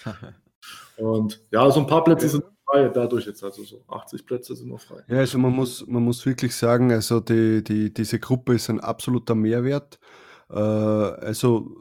[0.99, 4.69] und ja, so ein paar Plätze sind frei, dadurch jetzt also so 80 Plätze sind
[4.69, 5.03] noch frei.
[5.09, 8.81] Ja, also man muss, man muss wirklich sagen, also die, die, diese Gruppe ist ein
[8.81, 9.99] absoluter Mehrwert.
[10.51, 11.75] Äh, also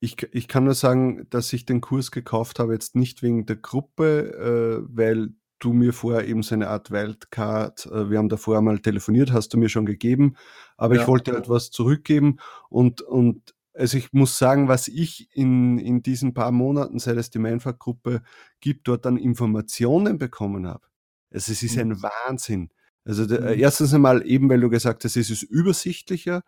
[0.00, 3.56] ich, ich kann nur sagen, dass ich den Kurs gekauft habe, jetzt nicht wegen der
[3.56, 8.58] Gruppe, äh, weil du mir vorher eben so eine Art Wildcard, äh, wir haben davor
[8.58, 10.36] einmal telefoniert, hast du mir schon gegeben,
[10.76, 11.02] aber ja.
[11.02, 12.38] ich wollte etwas zurückgeben
[12.68, 17.30] und, und also ich muss sagen, was ich in, in diesen paar Monaten, seit es
[17.30, 18.22] die Mindfuck-Gruppe
[18.60, 20.86] gibt, dort an Informationen bekommen habe.
[21.30, 21.92] Also es ist mhm.
[21.92, 22.70] ein Wahnsinn.
[23.04, 23.60] Also der, mhm.
[23.60, 26.42] erstens einmal eben, weil du gesagt hast, es ist übersichtlicher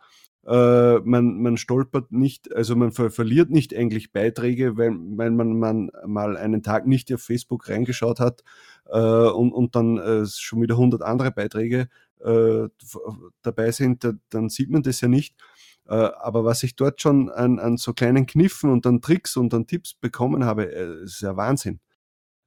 [0.48, 5.58] äh, man, man stolpert nicht, also man ver verliert nicht eigentlich Beiträge, weil, weil man,
[5.58, 8.42] man mal einen Tag nicht auf Facebook reingeschaut hat.
[8.90, 11.88] äh, und, und dann äh, schon wieder 100 andere Beiträge
[12.24, 12.68] äh,
[13.42, 15.36] dabei sind, da, dann sieht man das ja nicht.
[15.86, 19.52] Äh, aber was ich dort schon an, an so kleinen Kniffen und an Tricks und
[19.54, 21.80] an Tipps bekommen habe, äh, ist ja Wahnsinn.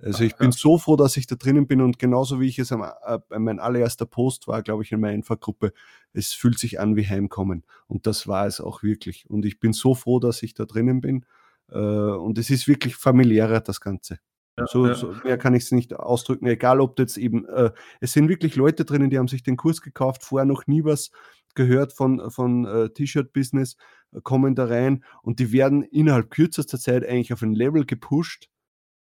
[0.03, 2.71] Also ich bin so froh, dass ich da drinnen bin und genauso wie ich es
[2.71, 5.73] am, äh, mein allererster Post war, glaube ich, in meiner Infogruppe,
[6.13, 7.63] es fühlt sich an wie Heimkommen.
[7.87, 9.29] Und das war es auch wirklich.
[9.29, 11.25] Und ich bin so froh, dass ich da drinnen bin.
[11.69, 14.19] Äh, und es ist wirklich familiärer, das Ganze.
[14.57, 14.95] Ja, so, ja.
[14.95, 17.71] so, mehr kann ich es nicht ausdrücken, egal ob jetzt eben, äh,
[18.01, 21.11] es sind wirklich Leute drinnen, die haben sich den Kurs gekauft, vorher noch nie was
[21.55, 23.77] gehört von, von äh, T-Shirt-Business,
[24.11, 28.49] äh, kommen da rein und die werden innerhalb kürzester Zeit eigentlich auf ein Level gepusht,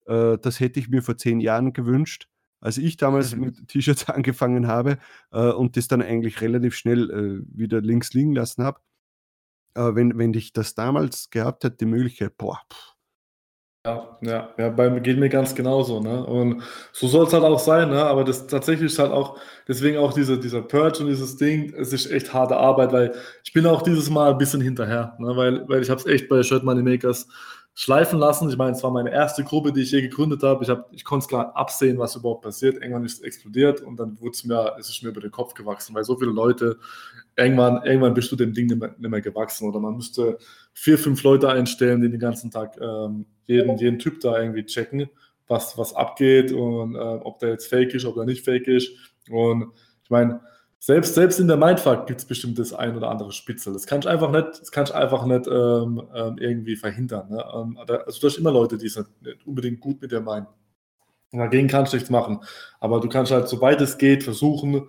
[0.07, 2.29] äh, das hätte ich mir vor zehn Jahren gewünscht,
[2.61, 3.41] als ich damals mhm.
[3.47, 4.99] mit T-Shirts angefangen habe
[5.33, 8.81] äh, und das dann eigentlich relativ schnell äh, wieder links liegen lassen habe.
[9.75, 12.97] wenn, wenn ich das damals gehabt hätte, die Möglichkeit, boah, pff,
[13.87, 16.23] ja, ja, ja, bei mir geht mir ganz genauso, ne?
[16.27, 18.05] Und so soll es halt auch sein, ne?
[18.05, 19.39] Aber das tatsächlich ist halt auch,
[19.69, 23.55] deswegen auch diese, dieser Purge und dieses Ding, es ist echt harte Arbeit, weil ich
[23.55, 25.35] bin auch dieses Mal ein bisschen hinterher, ne?
[25.35, 27.27] Weil, weil ich habe es echt bei Shirt Money Makers
[27.81, 28.51] schleifen lassen.
[28.51, 30.63] Ich meine, es war meine erste Gruppe, die ich je gegründet habe.
[30.63, 32.75] Ich, hab, ich konnte es gar absehen, was überhaupt passiert.
[32.75, 35.55] Irgendwann ist es explodiert und dann wurde es mir, es ist mir über den Kopf
[35.55, 36.77] gewachsen, weil so viele Leute,
[37.37, 39.67] irgendwann, irgendwann bist du dem Ding nicht mehr, nicht mehr gewachsen.
[39.67, 40.37] Oder man müsste
[40.75, 45.09] vier, fünf Leute einstellen, die den ganzen Tag ähm, jeden, jeden Typ da irgendwie checken,
[45.49, 48.91] was, was abgeht und äh, ob der jetzt fake ist, ob er nicht fake ist.
[49.31, 49.73] Und
[50.05, 50.43] ich meine,
[50.83, 53.75] selbst, selbst in der Mindfuck gibt es bestimmt das ein oder andere Spitzel.
[53.75, 57.29] Das kann ich einfach nicht, das kann ich einfach nicht ähm, ähm, irgendwie verhindern.
[57.29, 57.45] Ne?
[57.55, 60.47] Ähm, also du hast immer Leute, die es nicht unbedingt gut mit dir meinen.
[61.33, 62.41] Dagegen kannst du nichts machen.
[62.81, 64.89] Aber du kannst halt, soweit es geht, versuchen,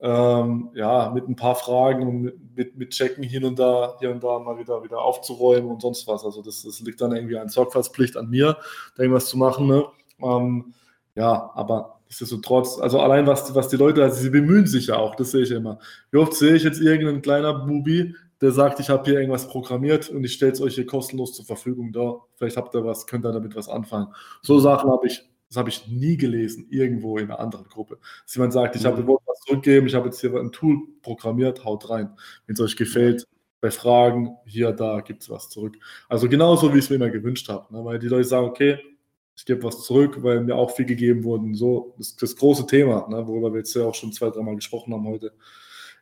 [0.00, 4.24] ähm, ja, mit ein paar Fragen und mit, mit Checken hin und da, hier und
[4.24, 6.24] da mal wieder, wieder aufzuräumen und sonst was.
[6.24, 8.56] Also das, das liegt dann irgendwie an Sorgfaltspflicht an mir,
[8.96, 9.66] da irgendwas zu machen.
[9.66, 9.84] Ne?
[10.22, 10.72] Ähm,
[11.14, 15.16] ja, aber Nichtsdestotrotz, also allein was, was die Leute, also sie bemühen sich ja auch,
[15.16, 15.80] das sehe ich immer.
[16.10, 20.10] Wie oft sehe ich jetzt irgendeinen kleiner Bubi, der sagt, ich habe hier irgendwas programmiert
[20.10, 22.16] und ich stelle es euch hier kostenlos zur Verfügung da.
[22.36, 24.08] Vielleicht habt ihr was, könnt ihr damit was anfangen.
[24.42, 27.98] So Sachen habe ich, das habe ich nie gelesen, irgendwo in einer anderen Gruppe.
[28.24, 29.16] Dass jemand sagt, ich habe mhm.
[29.24, 32.10] was zurückgeben, ich habe jetzt hier ein Tool programmiert, haut rein.
[32.46, 33.26] Wenn es euch gefällt,
[33.60, 35.76] bei Fragen, hier, da gibt es was zurück.
[36.08, 37.74] Also genauso, wie ich es mir immer gewünscht habe.
[37.74, 37.84] Ne?
[37.84, 38.78] Weil die Leute sagen, okay,
[39.36, 41.54] ich gebe was zurück, weil mir auch viel gegeben wurde.
[41.54, 44.94] So, das, das große Thema, ne, worüber wir jetzt ja auch schon zwei, dreimal gesprochen
[44.94, 45.32] haben heute.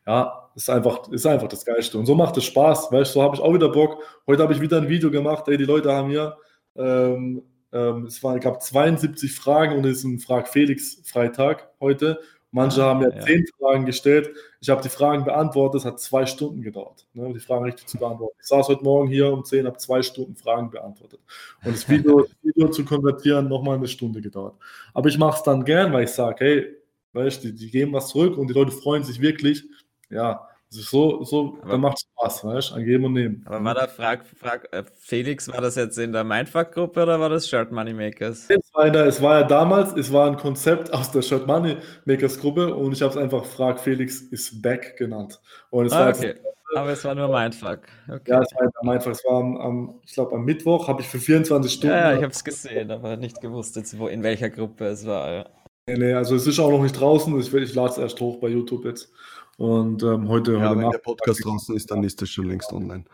[0.06, 1.98] Ja, ist einfach, ist einfach das Geilste.
[1.98, 4.02] Und so macht es Spaß, weißt du, so habe ich auch wieder Bock.
[4.26, 6.36] Heute habe ich wieder ein Video gemacht, ey, die Leute haben hier,
[6.76, 12.20] ähm, ähm, es war, gab 72 Fragen und es ist ein Frag Felix Freitag heute.
[12.54, 14.30] Manche haben ja, zehn Fragen gestellt.
[14.60, 15.80] Ich habe die Fragen beantwortet.
[15.80, 18.36] Es hat zwei Stunden gedauert, ne, die Fragen richtig zu beantworten.
[18.40, 21.18] Ich saß heute Morgen hier um zehn, habe zwei Stunden Fragen beantwortet.
[21.64, 24.54] Und das Video, das Video zu konvertieren, nochmal eine Stunde gedauert.
[24.92, 26.76] Aber ich mache es dann gern, weil ich sage, hey,
[27.12, 29.64] weißt, die, die geben was zurück und die Leute freuen sich wirklich.
[30.08, 30.48] Ja,
[30.82, 33.42] so, so dann macht Spaß, weißt du, an geben und nehmen.
[33.46, 37.28] Aber war da Frag, Frag äh, Felix, war das jetzt in der Mindfuck-Gruppe oder war
[37.28, 38.48] das Shirt Money Makers?
[38.48, 41.76] Es war, der, es war ja damals, es war ein Konzept aus der Shirt Money
[42.04, 45.40] Makers Gruppe und ich habe es einfach Frag Felix is back genannt.
[45.70, 46.34] Und es ah, war okay.
[46.76, 47.80] Aber es war nur Mindfuck.
[48.08, 48.30] Okay.
[48.30, 49.12] Ja, es war Mindfuck.
[49.12, 51.94] Es war am, am ich glaube, am Mittwoch habe ich für 24 Stunden.
[51.94, 55.06] Ja, ja ich habe es gesehen, aber nicht gewusst, jetzt, wo, in welcher Gruppe es
[55.06, 55.32] war.
[55.32, 55.46] Ja.
[55.86, 57.38] Nee, nee, also es ist auch noch nicht draußen.
[57.38, 59.12] Ich, ich lade es erst hoch bei YouTube jetzt.
[59.56, 62.72] Und ähm, heute, ja, heute wenn der Podcast draußen ist, dann ist das schon längst
[62.72, 63.04] online.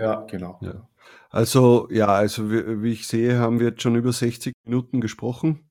[0.00, 0.58] Ja, genau.
[0.62, 0.88] Ja.
[1.30, 5.68] Also, ja, also wie, wie, ich sehe, haben wir jetzt schon über 60 Minuten gesprochen.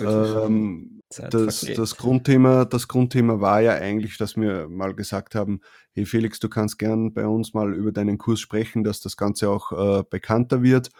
[0.00, 5.60] Ähm, das, das, Grundthema, das Grundthema war ja eigentlich, dass wir mal gesagt haben,
[5.92, 9.50] hey Felix, du kannst gern bei uns mal über deinen Kurs sprechen, dass das Ganze
[9.50, 10.90] auch äh, bekannter wird.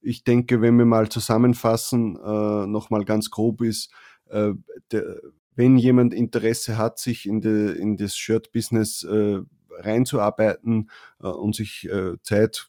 [0.00, 3.90] Ich denke, wenn wir mal zusammenfassen, äh, nochmal ganz grob ist,
[4.28, 4.52] äh,
[4.90, 5.20] der,
[5.54, 9.40] wenn jemand Interesse hat, sich in, de, in das Shirt-Business äh,
[9.70, 10.90] reinzuarbeiten
[11.20, 12.68] äh, und sich äh, Zeit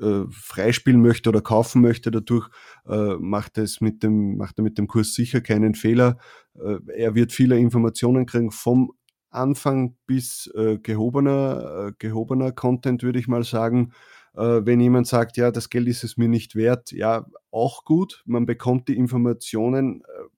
[0.00, 2.48] äh, freispielen möchte oder kaufen möchte dadurch,
[2.86, 6.18] äh, macht, es mit dem, macht er mit dem Kurs sicher keinen Fehler.
[6.54, 8.92] Äh, er wird viele Informationen kriegen vom
[9.30, 13.92] Anfang bis äh, gehobener, äh, gehobener Content, würde ich mal sagen.
[14.34, 18.22] Äh, wenn jemand sagt, ja, das Geld ist es mir nicht wert, ja, auch gut.
[18.26, 20.33] Man bekommt die Informationen äh,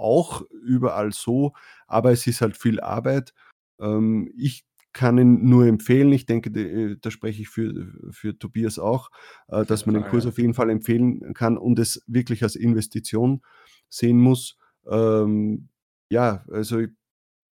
[0.00, 1.52] auch überall so,
[1.86, 3.34] aber es ist halt viel Arbeit.
[3.80, 6.12] Ähm, ich kann ihn nur empfehlen.
[6.12, 9.10] Ich denke, äh, da spreche ich für, für Tobias auch,
[9.48, 13.42] äh, dass man den Kurs auf jeden Fall empfehlen kann und es wirklich als Investition
[13.88, 14.56] sehen muss.
[14.88, 15.68] Ähm,
[16.10, 16.80] ja, also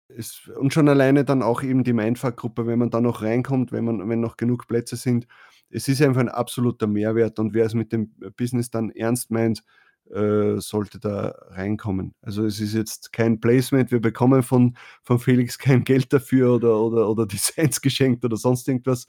[0.09, 3.85] es, und schon alleine dann auch eben die Mindfuck-Gruppe, wenn man da noch reinkommt, wenn,
[3.85, 5.27] man, wenn noch genug Plätze sind.
[5.69, 9.63] Es ist einfach ein absoluter Mehrwert und wer es mit dem Business dann ernst meint,
[10.11, 12.13] äh, sollte da reinkommen.
[12.21, 16.79] Also es ist jetzt kein Placement, wir bekommen von, von Felix kein Geld dafür oder,
[16.79, 19.07] oder, oder Designs geschenkt oder sonst irgendwas,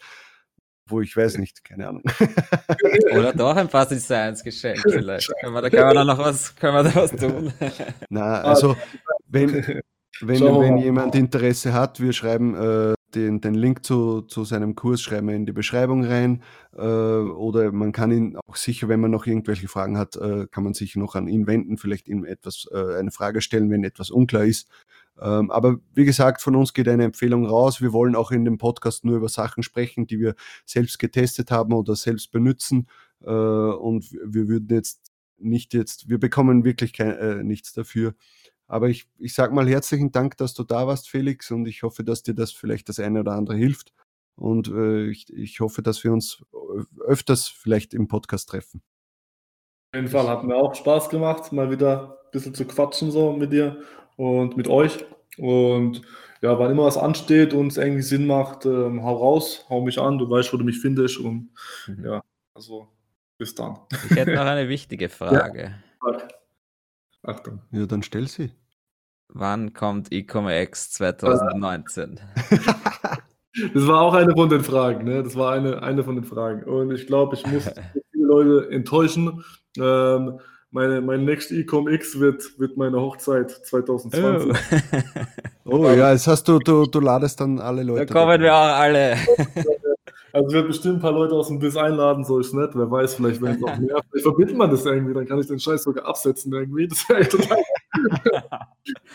[0.86, 2.02] wo ich weiß nicht, keine Ahnung.
[3.16, 5.32] Oder doch ein paar Designs geschenkt vielleicht.
[5.40, 7.52] Können wir, da können wir da noch was, können wir da was tun?
[8.10, 8.76] Na, also
[9.28, 9.80] wenn,
[10.20, 15.00] wenn, wenn jemand Interesse hat, wir schreiben äh, den, den Link zu, zu seinem Kurs
[15.00, 16.42] schreiben wir in die Beschreibung rein.
[16.74, 20.64] Äh, oder man kann ihn auch sicher, wenn man noch irgendwelche Fragen hat, äh, kann
[20.64, 24.10] man sich noch an ihn wenden, vielleicht ihm etwas, äh, eine Frage stellen, wenn etwas
[24.10, 24.68] unklar ist.
[25.20, 27.80] Ähm, aber wie gesagt, von uns geht eine Empfehlung raus.
[27.80, 30.34] Wir wollen auch in dem Podcast nur über Sachen sprechen, die wir
[30.64, 32.88] selbst getestet haben oder selbst benutzen.
[33.20, 38.14] Äh, und wir würden jetzt nicht jetzt, wir bekommen wirklich kein, äh, nichts dafür.
[38.72, 42.04] Aber ich, ich sage mal herzlichen Dank, dass du da warst, Felix, und ich hoffe,
[42.04, 43.92] dass dir das vielleicht das eine oder andere hilft.
[44.34, 46.42] Und äh, ich, ich hoffe, dass wir uns
[47.04, 48.80] öfters vielleicht im Podcast treffen.
[49.90, 53.34] Auf jeden Fall hat mir auch Spaß gemacht, mal wieder ein bisschen zu quatschen so
[53.34, 53.82] mit dir
[54.16, 55.04] und mit euch.
[55.36, 56.00] Und
[56.40, 59.98] ja, wann immer was ansteht und es irgendwie Sinn macht, ähm, hau raus, hau mich
[59.98, 61.18] an, du weißt, wo du mich findest.
[61.18, 61.50] Und
[61.88, 62.06] mhm.
[62.06, 62.22] ja,
[62.54, 62.88] also
[63.36, 63.80] bis dann.
[64.08, 65.74] Ich hätte noch eine wichtige Frage.
[66.00, 66.18] Ja.
[67.22, 67.60] Achtung.
[67.70, 68.50] Ja, dann stell sie.
[69.34, 72.20] Wann kommt E-Commerce 2019?
[73.74, 75.22] das war auch eine von den Fragen, ne?
[75.22, 76.64] Das war eine, eine von den Fragen.
[76.64, 77.64] Und ich glaube, ich muss
[78.12, 79.42] viele Leute enttäuschen.
[79.78, 80.38] Ähm,
[80.70, 84.54] meine, mein nächstes Ecom X wird, wird meine Hochzeit 2020.
[85.64, 88.06] Oh, oh ja, jetzt hast du, du, du ladest dann alle Leute.
[88.06, 89.16] Da kommen wir auch alle.
[90.34, 92.70] Also ich werde bestimmt ein paar Leute aus dem Biss einladen, so ist nett.
[92.74, 94.00] Wer weiß, vielleicht werden es auch mehr.
[94.10, 96.88] Vielleicht verbindet man das irgendwie, dann kann ich den Scheiß sogar absetzen irgendwie.
[96.88, 97.58] Das wäre total.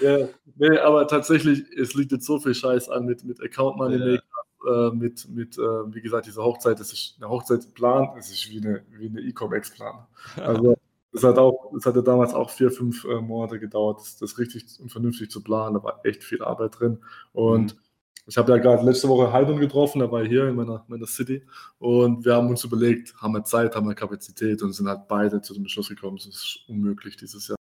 [0.01, 3.97] Ja, nee, aber tatsächlich, es liegt jetzt so viel Scheiß an mit, mit Account Money
[3.97, 4.23] Maker,
[4.65, 4.87] ja.
[4.87, 8.65] äh, mit, mit äh, wie gesagt, dieser Hochzeit, das ist eine Hochzeitsplan, das ist wie
[8.65, 10.05] eine wie eine E-Com-Ex-Plan.
[10.37, 10.77] Also
[11.11, 14.65] das hat auch, das hatte damals auch vier, fünf äh, Monate gedauert, das, das, richtig
[14.79, 15.75] und vernünftig zu planen.
[15.75, 16.99] Da war echt viel Arbeit drin.
[17.33, 17.79] Und mhm
[18.27, 21.43] ich habe ja gerade letzte Woche Heidon getroffen, der war hier in meiner, meiner City
[21.79, 25.41] und wir haben uns überlegt, haben wir Zeit, haben wir Kapazität und sind halt beide
[25.41, 27.56] zu dem Beschluss gekommen, es ist unmöglich dieses Jahr.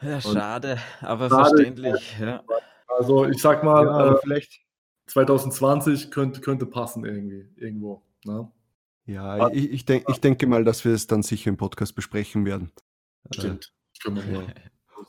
[0.00, 2.16] Ja, schade, aber schade, verständlich.
[2.20, 2.42] Ja.
[2.86, 4.60] Also ich sag mal, ja, äh, vielleicht
[5.06, 8.02] 2020 könnte, könnte passen irgendwie, irgendwo.
[8.24, 8.50] Ne?
[9.06, 12.44] Ja, ich, ich, denk, ich denke mal, dass wir es dann sicher im Podcast besprechen
[12.44, 12.72] werden.
[13.32, 13.72] Stimmt.
[14.04, 14.10] Äh,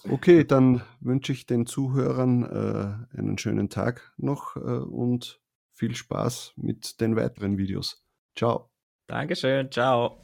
[0.07, 5.41] Okay, dann wünsche ich den Zuhörern äh, einen schönen Tag noch äh, und
[5.73, 8.05] viel Spaß mit den weiteren Videos.
[8.35, 8.69] Ciao.
[9.07, 10.23] Dankeschön, ciao.